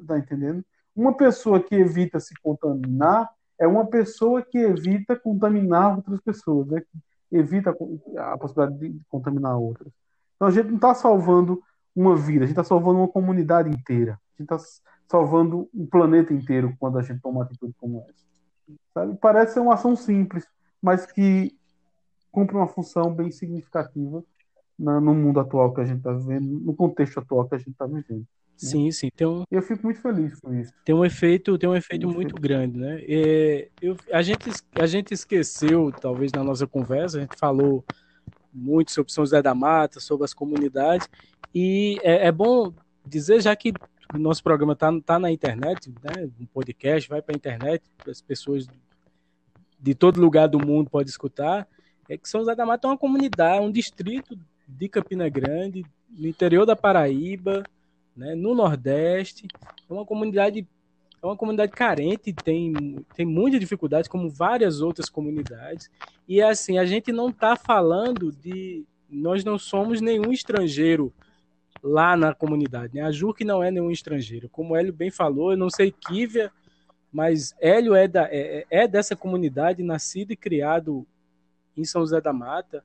[0.00, 0.64] Está entendendo?
[0.96, 6.82] Uma pessoa que evita se contaminar é uma pessoa que evita contaminar outras pessoas, né?
[7.30, 7.70] evita
[8.18, 9.92] a possibilidade de contaminar outras.
[10.34, 11.62] Então a gente não está salvando
[11.94, 14.18] uma vida, a gente está salvando uma comunidade inteira.
[14.36, 14.58] A gente está
[15.12, 18.24] salvando um planeta inteiro quando a gente toma uma atitude como essa.
[18.94, 19.14] Sabe?
[19.20, 20.46] Parece ser uma ação simples,
[20.80, 21.54] mas que
[22.30, 24.24] cumpre uma função bem significativa
[24.78, 27.72] na, no mundo atual que a gente está vivendo, no contexto atual que a gente
[27.72, 28.20] está vivendo.
[28.20, 28.24] Né?
[28.56, 29.10] Sim, sim.
[29.14, 30.72] Tem um, eu fico muito feliz com isso.
[30.82, 33.02] Tem um efeito, tem um efeito muito, muito grande, né?
[33.06, 37.84] É, eu, a, gente, a gente esqueceu, talvez na nossa conversa, a gente falou
[38.50, 41.06] muito sobre São José da Mata, sobre as comunidades,
[41.54, 42.72] e é, é bom
[43.06, 46.28] dizer, já que o nosso programa está tá na internet, né?
[46.40, 48.68] Um podcast, vai para a internet, as pessoas
[49.78, 51.66] de todo lugar do mundo podem escutar,
[52.08, 56.28] é que São José da Mata é uma comunidade, um distrito de Campina Grande, no
[56.28, 57.62] interior da Paraíba,
[58.16, 59.48] né, no Nordeste.
[59.88, 60.66] É uma comunidade
[61.22, 65.88] é uma comunidade carente, tem, tem muita dificuldade, como várias outras comunidades.
[66.26, 68.84] E assim, a gente não está falando de.
[69.08, 71.12] Nós não somos nenhum estrangeiro
[71.82, 72.94] lá na comunidade.
[72.94, 73.02] Né?
[73.02, 74.48] A JUC não é nenhum estrangeiro.
[74.48, 76.52] Como o Hélio bem falou, eu não sei Kívia,
[77.12, 81.06] mas Hélio é, da, é, é dessa comunidade, nascido e criado
[81.76, 82.84] em São José da Mata.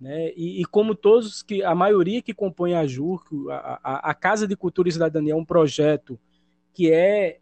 [0.00, 0.32] Né?
[0.36, 4.46] E, e, como todos que a maioria que compõe a JUR, a, a, a, Casa
[4.46, 6.18] de Cultura e Cidadania é um projeto
[6.72, 7.38] que é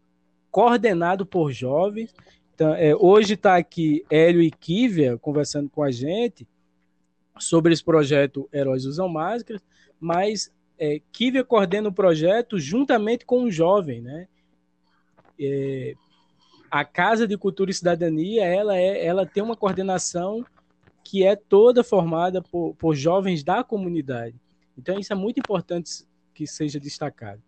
[0.51, 2.15] coordenado por jovens.
[2.55, 6.49] Então, é, hoje está aqui Hélio e Kívia conversando com a gente
[7.39, 9.63] sobre esse projeto Heróis Usam Máscaras,
[10.01, 14.29] mas é, Kívia coordena o projeto juntamente com o jovem, né?
[15.41, 15.95] É,
[16.71, 20.45] a Casa de Cultura e Cidadania, ela, é, ela tem uma coordenação
[21.05, 24.35] que é toda formada por, por jovens da comunidade.
[24.77, 27.41] Então, isso é muito importante que seja destacado.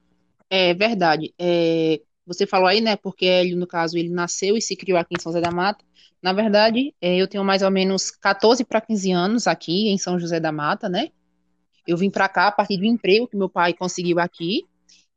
[0.48, 1.34] É verdade.
[1.38, 2.96] É, você falou aí, né?
[2.96, 5.84] Porque ele, no caso, ele nasceu e se criou aqui em São José da Mata.
[6.22, 10.18] Na verdade, é, eu tenho mais ou menos 14 para 15 anos aqui em São
[10.18, 11.10] José da Mata, né?
[11.88, 14.66] Eu vim para cá a partir do emprego que meu pai conseguiu aqui.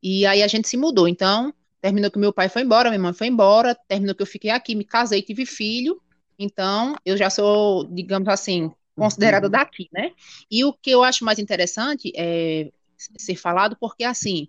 [0.01, 1.07] E aí a gente se mudou.
[1.07, 4.49] Então, terminou que meu pai foi embora, minha mãe foi embora, terminou que eu fiquei
[4.49, 6.01] aqui, me casei, tive filho.
[6.39, 9.51] Então, eu já sou, digamos assim, considerada uhum.
[9.51, 10.11] daqui, né?
[10.49, 14.47] E o que eu acho mais interessante é ser falado, porque assim,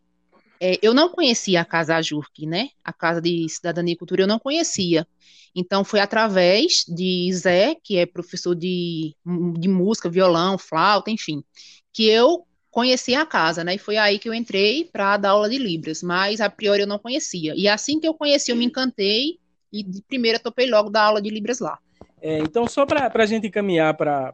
[0.64, 2.68] é, eu não conhecia a Casa Ajurk, né?
[2.84, 5.04] A Casa de Cidadania e Cultura eu não conhecia.
[5.52, 9.12] Então, foi através de Zé, que é professor de,
[9.58, 11.42] de música, violão, flauta, enfim,
[11.92, 13.74] que eu conheci a casa, né?
[13.74, 16.86] E foi aí que eu entrei para dar aula de Libras, mas a priori eu
[16.86, 17.54] não conhecia.
[17.56, 19.40] E assim que eu conheci, eu me encantei
[19.72, 21.76] e de primeira topei logo da aula de Libras lá.
[22.20, 24.32] É, então, só para a gente encaminhar para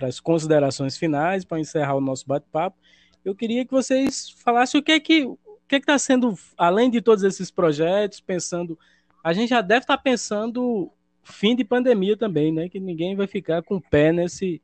[0.00, 2.78] as considerações finais, para encerrar o nosso bate-papo,
[3.24, 6.90] eu queria que vocês falassem o que é que o que é está sendo, além
[6.90, 8.78] de todos esses projetos, pensando
[9.24, 10.90] a gente já deve estar tá pensando
[11.22, 12.68] fim de pandemia também, né?
[12.68, 14.60] Que ninguém vai ficar com o pé nesse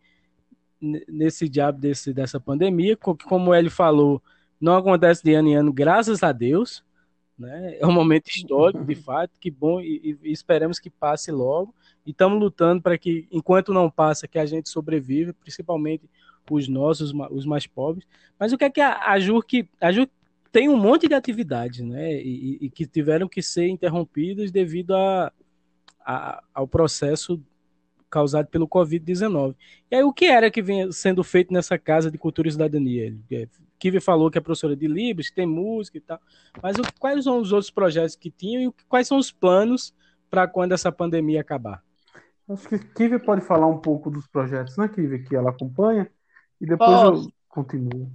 [0.80, 4.22] nesse diabo desse, dessa pandemia, como ele falou,
[4.60, 6.84] não acontece de ano em ano, graças a Deus,
[7.38, 7.76] né?
[7.78, 11.74] É um momento histórico, de fato, que bom e, e esperamos que passe logo.
[12.04, 16.08] E estamos lutando para que, enquanto não passa, que a gente sobreviva, principalmente
[16.50, 18.06] os nossos, os mais pobres.
[18.38, 20.10] Mas o que é que a, a JURC, a JURC
[20.50, 22.14] tem um monte de atividades, né?
[22.14, 25.32] E, e que tiveram que ser interrompidas devido a,
[26.00, 27.40] a, ao processo
[28.10, 29.54] causado pelo Covid-19.
[29.90, 33.16] E aí, o que era que vinha sendo feito nessa Casa de Cultura e Cidadania?
[33.30, 33.48] É,
[33.78, 36.20] Kivi falou que é professora de Libras, que tem música e tal,
[36.62, 39.94] mas o, quais são os outros projetos que tinham e quais são os planos
[40.28, 41.82] para quando essa pandemia acabar?
[42.48, 46.10] Acho que Kivi pode falar um pouco dos projetos, né, Kivi, que ela acompanha,
[46.60, 47.28] e depois Posso.
[47.28, 48.10] eu continuo.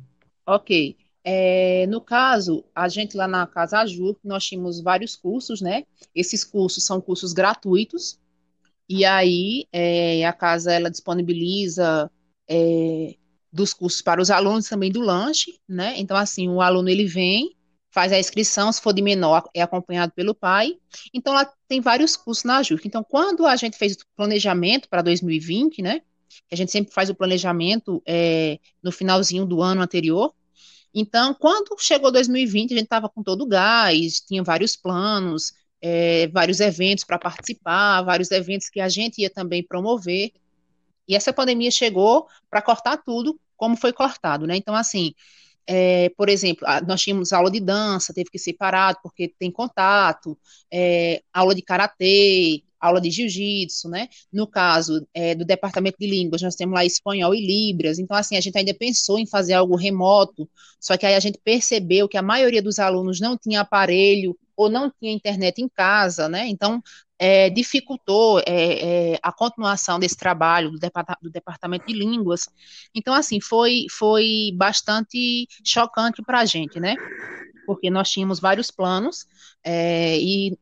[0.46, 0.98] Ok.
[1.26, 5.86] É, no caso, a gente lá na Casa Ajur, nós tínhamos vários cursos, né?
[6.14, 8.20] Esses cursos são cursos gratuitos,
[8.90, 12.10] e aí é, a casa ela disponibiliza
[12.48, 13.16] é,
[13.52, 15.94] dos cursos para os alunos também do lanche, né?
[15.98, 17.56] Então, assim, o aluno ele vem,
[17.92, 20.76] faz a inscrição, se for de menor, é acompanhado pelo pai.
[21.14, 22.88] Então, lá tem vários cursos na JUC.
[22.88, 26.02] Então, quando a gente fez o planejamento para 2020, né?
[26.52, 30.34] A gente sempre faz o planejamento é, no finalzinho do ano anterior.
[30.94, 35.54] Então, quando chegou 2020, a gente estava com todo o gás, tinha vários planos,
[35.86, 40.32] é, vários eventos para participar, vários eventos que a gente ia também promover.
[41.06, 44.56] E essa pandemia chegou para cortar tudo, como foi cortado, né?
[44.56, 45.14] Então, assim,
[45.68, 50.38] é, por exemplo, nós tínhamos aula de dança, teve que ser parado porque tem contato,
[50.72, 54.08] é, aula de karatê, aula de jiu-jitsu, né?
[54.32, 58.00] No caso é, do departamento de línguas, nós temos lá espanhol e libras.
[58.00, 61.38] Então, assim, a gente ainda pensou em fazer algo remoto, só que aí a gente
[61.44, 66.30] percebeu que a maioria dos alunos não tinha aparelho ou não tinha internet em casa,
[66.30, 66.48] né?
[66.48, 66.82] Então,
[67.20, 68.44] é, dificultou é,
[69.14, 70.80] é, a continuação desse trabalho do,
[71.22, 72.50] do, departamento de línguas.
[72.94, 76.96] Então, assim, foi, foi bastante chocante para a gente, né?
[77.66, 79.26] Porque nós tínhamos vários planos
[79.64, 80.58] é, e,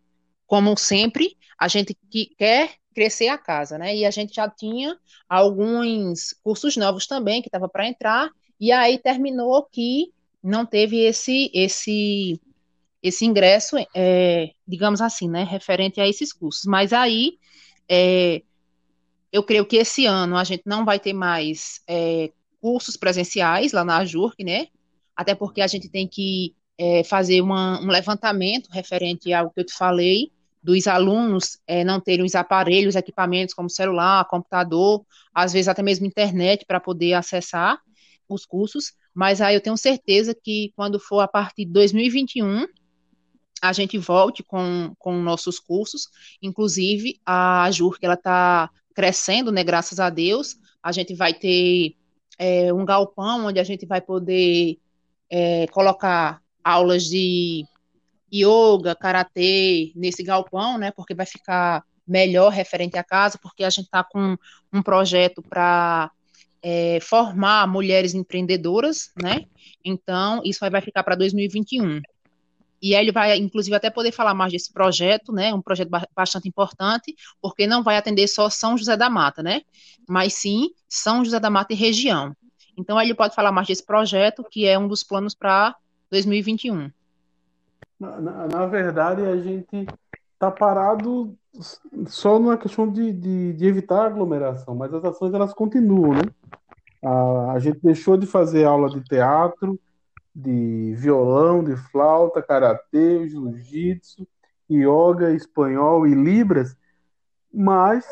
[0.45, 3.95] como sempre, a gente que quer crescer a casa, né?
[3.95, 8.29] E a gente já tinha alguns cursos novos também que estava para entrar
[8.59, 10.11] e aí terminou que
[10.43, 12.39] não teve esse esse
[13.01, 16.65] esse ingresso, é, digamos assim, né, referente a esses cursos.
[16.65, 17.37] Mas aí,
[17.89, 18.41] é,
[19.31, 23.83] eu creio que esse ano a gente não vai ter mais é, cursos presenciais lá
[23.83, 24.67] na AJURC, né,
[25.15, 29.65] até porque a gente tem que é, fazer uma, um levantamento referente ao que eu
[29.65, 30.31] te falei,
[30.63, 36.05] dos alunos é, não terem os aparelhos, equipamentos como celular, computador, às vezes até mesmo
[36.05, 37.79] internet para poder acessar
[38.29, 42.65] os cursos, mas aí eu tenho certeza que quando for a partir de 2021,
[43.61, 46.09] a gente volte com, com nossos cursos,
[46.41, 51.95] inclusive a JUR, que ela está crescendo, né, graças a Deus, a gente vai ter
[52.39, 54.79] é, um galpão onde a gente vai poder
[55.29, 57.65] é, colocar aulas de
[58.33, 63.85] yoga, karatê nesse galpão, né, porque vai ficar melhor referente à casa, porque a gente
[63.85, 64.35] está com
[64.73, 66.09] um projeto para
[66.63, 69.45] é, formar mulheres empreendedoras, né,
[69.85, 72.01] então isso vai ficar para 2021.
[72.81, 75.53] E ele vai, inclusive, até poder falar mais desse projeto, né?
[75.53, 79.61] Um projeto bastante importante, porque não vai atender só São José da Mata, né?
[80.09, 82.35] Mas sim São José da Mata e região.
[82.77, 85.75] Então ele pode falar mais desse projeto, que é um dos planos para
[86.09, 86.89] 2021.
[87.99, 89.85] Na, na, na, verdade, a gente
[90.33, 91.37] está parado
[92.07, 96.21] só na questão de, de, de, evitar aglomeração, mas as ações elas continuam, né?
[97.03, 99.79] A, a gente deixou de fazer aula de teatro,
[100.33, 104.27] de violão, de flauta, karatê, jiu-jitsu,
[104.69, 106.75] yoga, espanhol e libras,
[107.53, 108.05] mas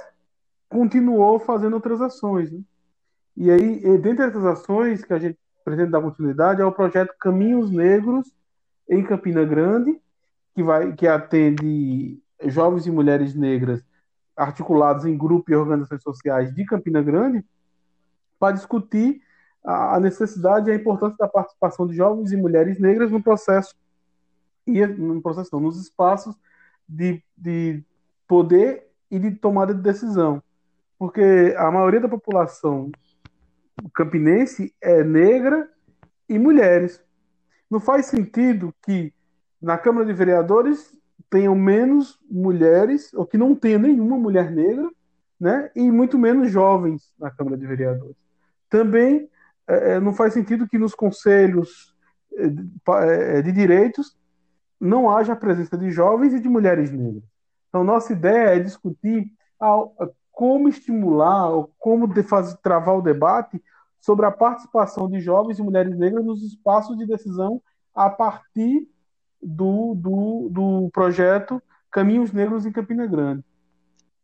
[0.67, 2.51] continuou fazendo outras ações.
[2.51, 2.59] Né?
[3.38, 7.72] E aí, dentre essas ações que a gente pretende dar continuidade, é o projeto Caminhos
[7.72, 8.32] Negros
[8.89, 9.99] em Campina Grande,
[10.53, 13.84] que vai que atende jovens e mulheres negras
[14.36, 17.45] articulados em grupos e organizações sociais de Campina Grande,
[18.39, 19.22] para discutir
[19.70, 23.76] a necessidade e a importância da participação de jovens e mulheres negras no processo
[24.65, 26.36] e no processo não, nos espaços
[26.88, 27.84] de, de
[28.28, 30.41] poder e de tomada de decisão,
[30.97, 32.91] porque a maioria da população
[33.93, 35.70] campinense é negra
[36.28, 37.01] e mulheres.
[37.70, 39.13] Não faz sentido que
[39.61, 40.97] na Câmara de Vereadores
[41.30, 44.89] tenham menos mulheres, ou que não tenha nenhuma mulher negra,
[45.39, 48.15] né, e muito menos jovens na Câmara de Vereadores.
[48.67, 49.30] Também
[49.70, 51.93] é, é, não faz sentido que nos conselhos
[52.36, 54.17] é, de direitos
[54.80, 57.24] não haja a presença de jovens e de mulheres negras.
[57.67, 59.32] Então, nossa ideia é discutir
[60.32, 63.61] como estimular, como fazer, travar o debate
[63.99, 67.61] sobre a participação de jovens e mulheres negras nos espaços de decisão
[67.93, 68.88] a partir
[69.41, 71.61] do, do, do projeto
[71.91, 73.43] Caminhos Negros em Campina Grande.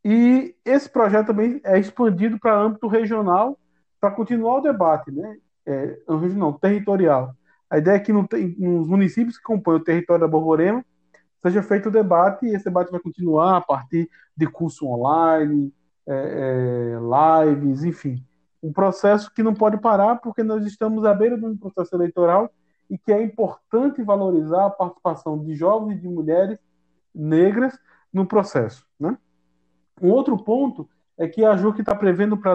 [0.03, 3.59] E esse projeto também é expandido para âmbito regional
[4.05, 5.35] para continuar o debate, né?
[5.65, 5.97] É,
[6.35, 7.33] não, territorial.
[7.67, 8.27] A ideia é que no,
[8.59, 10.85] nos municípios que compõem o território da Borborema
[11.41, 15.73] seja feito o debate e esse debate vai continuar a partir de curso online,
[16.05, 18.23] é, é, lives, enfim.
[18.61, 22.51] Um processo que não pode parar porque nós estamos à beira de um processo eleitoral
[22.87, 26.59] e que é importante valorizar a participação de jovens e de mulheres
[27.13, 27.75] negras
[28.13, 28.85] no processo.
[28.99, 29.17] Né?
[29.99, 30.87] Um outro ponto
[31.17, 32.53] é que a JUC está prevendo para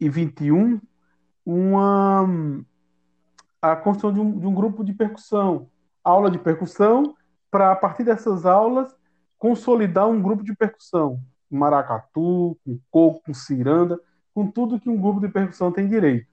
[0.00, 0.80] 2021
[1.44, 2.26] uma,
[3.60, 5.68] a construção de um, de um grupo de percussão,
[6.02, 7.14] aula de percussão,
[7.50, 8.94] para a partir dessas aulas
[9.38, 11.20] consolidar um grupo de percussão,
[11.50, 14.00] maracatu, com coco, com ciranda,
[14.34, 16.26] com tudo que um grupo de percussão tem direito.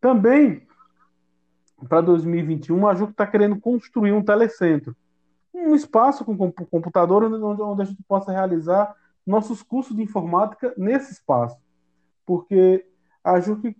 [0.00, 0.66] Também
[1.88, 4.94] para 2021, a JUC está querendo construir um telecentro,
[5.54, 8.94] um espaço com computador onde, onde a gente possa realizar
[9.26, 11.56] nossos cursos de informática nesse espaço.
[12.26, 12.86] Porque
[13.24, 13.76] a JUC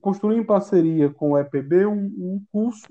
[0.00, 2.88] construiu em parceria com o EPB um, um curso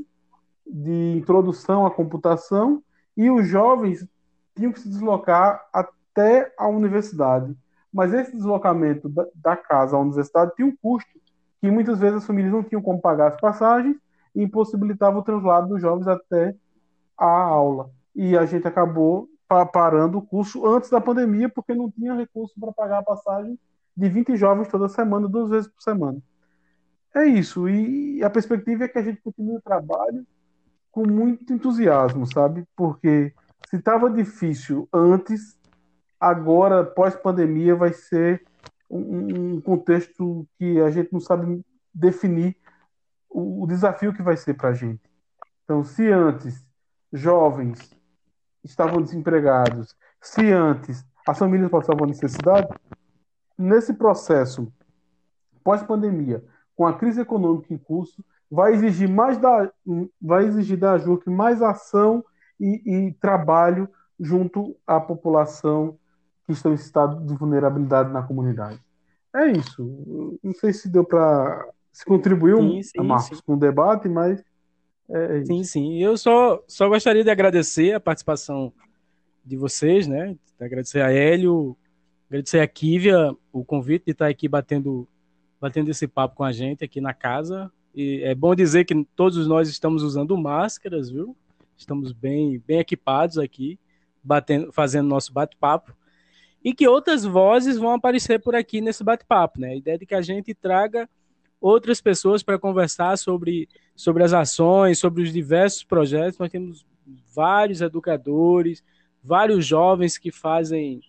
[0.66, 2.84] de introdução à computação
[3.18, 4.08] e os jovens
[4.56, 7.56] tinham que se deslocar até a universidade.
[7.92, 11.20] Mas esse deslocamento da, da casa à universidade tinha um custo
[11.60, 13.98] que muitas vezes as famílias não tinham como pagar as passagens
[14.36, 16.56] e impossibilitava o translado dos jovens até
[17.18, 17.90] a aula.
[18.16, 19.28] E a gente acabou
[19.74, 23.58] parando o curso antes da pandemia, porque não tinha recurso para pagar a passagem
[24.00, 26.20] de 20 jovens toda semana, duas vezes por semana.
[27.14, 27.68] É isso.
[27.68, 30.26] E a perspectiva é que a gente continue o trabalho
[30.90, 32.66] com muito entusiasmo, sabe?
[32.78, 33.34] Porque
[33.70, 35.60] se estava difícil antes,
[36.18, 38.42] agora, pós-pandemia, vai ser
[38.90, 41.62] um, contexto que a gente não sabe
[41.94, 42.56] definir
[43.30, 45.02] o desafio que vai ser para a gente.
[45.64, 46.66] Então, se antes
[47.12, 47.92] jovens
[48.64, 52.70] estavam desempregados, se antes as famílias passavam necessidade,
[53.60, 54.72] nesse processo
[55.64, 56.44] pós-pandemia,
[56.76, 59.70] com a crise econômica em curso, vai exigir mais da,
[60.20, 62.24] vai exigir da JUC mais ação
[62.60, 63.90] e, e trabalho
[64.20, 65.98] junto à população
[66.46, 68.80] que está em estado de vulnerabilidade na comunidade.
[69.36, 70.40] É isso.
[70.42, 73.44] Não sei se deu para se contribuiu, sim, sim, Marcos, sim.
[73.46, 74.42] com o debate, mas
[75.10, 76.02] é, é sim, sim.
[76.02, 78.72] Eu só, só gostaria de agradecer a participação
[79.44, 80.36] de vocês, né?
[80.60, 81.76] Agradecer a Hélio,
[82.30, 85.08] agradecer a Kívia o convite de estar aqui batendo,
[85.60, 87.72] batendo esse papo com a gente aqui na casa.
[87.94, 91.36] E é bom dizer que todos nós estamos usando máscaras, viu?
[91.76, 93.80] Estamos bem, bem equipados aqui,
[94.24, 95.96] batendo, fazendo nosso bate-papo.
[96.64, 99.70] E que outras vozes vão aparecer por aqui nesse bate-papo, né?
[99.70, 101.10] A ideia de que a gente traga
[101.60, 106.38] outras pessoas para conversar sobre, sobre as ações, sobre os diversos projetos.
[106.38, 106.86] Nós temos
[107.34, 108.84] vários educadores,
[109.24, 111.02] vários jovens que fazem,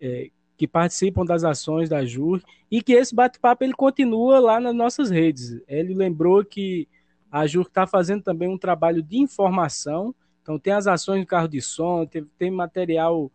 [0.00, 2.40] é, que participam das ações da JUR
[2.70, 5.60] e que esse bate-papo ele continua lá nas nossas redes.
[5.66, 6.88] Ele lembrou que
[7.30, 11.48] a JUR está fazendo também um trabalho de informação, então tem as ações do carro
[11.48, 13.30] de som, tem, tem material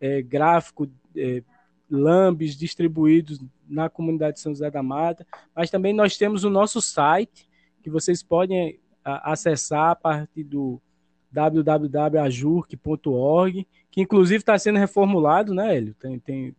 [0.00, 1.42] é, gráfico é,
[1.90, 6.80] lambes distribuídos na comunidade de São José da Mata, mas também nós temos o nosso
[6.80, 7.48] site,
[7.82, 10.80] que vocês podem acessar a partir do
[11.32, 15.94] www.ajurc.org, que inclusive está sendo reformulado, né, Hélio?
[15.94, 16.54] Tem, tem,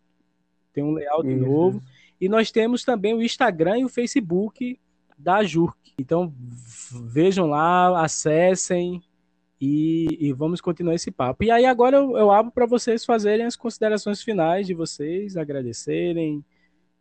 [0.74, 1.40] tem um layout Isso.
[1.40, 1.82] novo.
[2.20, 4.80] E nós temos também o Instagram e o Facebook
[5.18, 5.94] da JURC.
[6.00, 6.34] Então
[6.92, 9.02] vejam lá, acessem,
[9.62, 11.44] e, e, vamos continuar esse papo.
[11.44, 16.44] E aí agora eu, eu abro para vocês fazerem as considerações finais de vocês, agradecerem,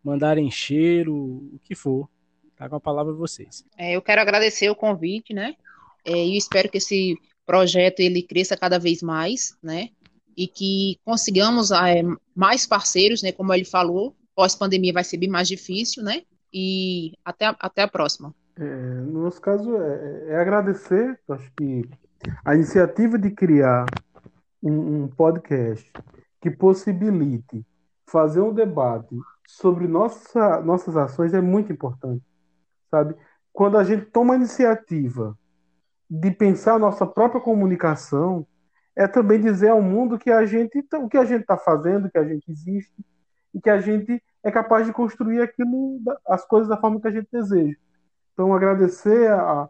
[0.04, 2.06] mandarem cheiro, o que for.
[2.54, 3.64] Tá com a palavra vocês.
[3.78, 5.56] É, eu quero agradecer o convite, né?
[6.04, 7.16] É, e espero que esse
[7.46, 9.88] projeto ele cresça cada vez mais, né?
[10.40, 12.02] E que consigamos é,
[12.34, 13.30] mais parceiros, né?
[13.30, 16.22] Como ele falou, pós-pandemia vai ser bem mais difícil, né?
[16.50, 18.34] E até, até a próxima.
[18.56, 21.86] É, no nosso caso, é, é agradecer, acho que
[22.42, 23.84] a iniciativa de criar
[24.62, 25.92] um, um podcast
[26.40, 27.62] que possibilite
[28.06, 29.14] fazer um debate
[29.46, 32.24] sobre nossa, nossas ações é muito importante,
[32.90, 33.14] sabe?
[33.52, 35.36] Quando a gente toma a iniciativa
[36.08, 38.46] de pensar a nossa própria comunicação,
[38.96, 42.18] é também dizer ao mundo que a gente o que a gente está fazendo, que
[42.18, 43.04] a gente existe
[43.54, 47.10] e que a gente é capaz de construir aquilo, as coisas da forma que a
[47.10, 47.76] gente deseja.
[48.32, 49.68] Então, agradecer a,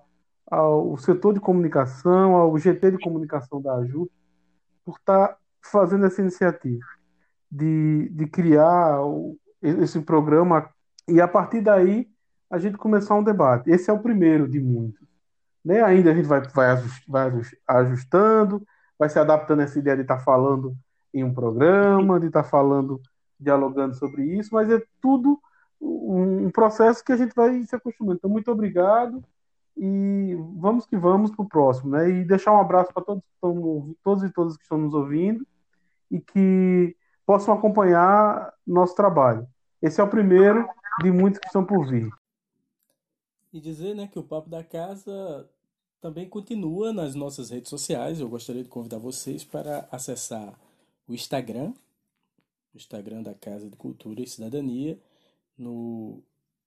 [0.51, 4.11] ao setor de comunicação, ao GT de comunicação da AJUT,
[4.85, 6.87] por estar tá fazendo essa iniciativa
[7.51, 10.71] de, de criar o, esse programa
[11.09, 12.09] e a partir daí
[12.51, 13.71] a gente começar um debate.
[13.71, 15.07] Esse é o primeiro de muitos.
[15.65, 15.83] Né?
[15.83, 16.43] Ainda a gente vai,
[17.09, 17.31] vai
[17.67, 18.63] ajustando,
[19.01, 20.77] vai se adaptando a essa ideia de estar tá falando
[21.13, 23.01] em um programa, de estar tá falando,
[23.39, 25.41] dialogando sobre isso, mas é tudo
[25.81, 28.19] um processo que a gente vai se acostumando.
[28.19, 29.25] Então, muito obrigado
[29.75, 32.11] e vamos que vamos para o próximo, né?
[32.11, 33.25] E deixar um abraço para todos,
[34.03, 35.47] todos e todas que estão nos ouvindo
[36.11, 36.95] e que
[37.25, 39.49] possam acompanhar nosso trabalho.
[39.81, 40.69] Esse é o primeiro
[41.03, 42.11] de muitos que estão por vir.
[43.51, 45.49] E dizer, né, que o Papo da Casa
[46.01, 48.21] também continua nas nossas redes sociais.
[48.21, 50.59] Eu gostaria de convidar vocês para acessar
[51.07, 51.73] o Instagram,
[52.75, 54.99] o Instagram da Casa de Cultura e Cidadania,
[55.57, 56.23] no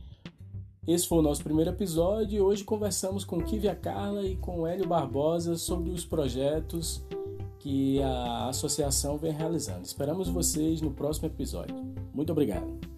[0.86, 4.86] Esse foi o nosso primeiro episódio e hoje conversamos com Kivia Carla e com Hélio
[4.86, 7.02] Barbosa sobre os projetos
[7.58, 9.86] que a associação vem realizando.
[9.86, 11.74] Esperamos vocês no próximo episódio.
[12.12, 12.93] Muito obrigado.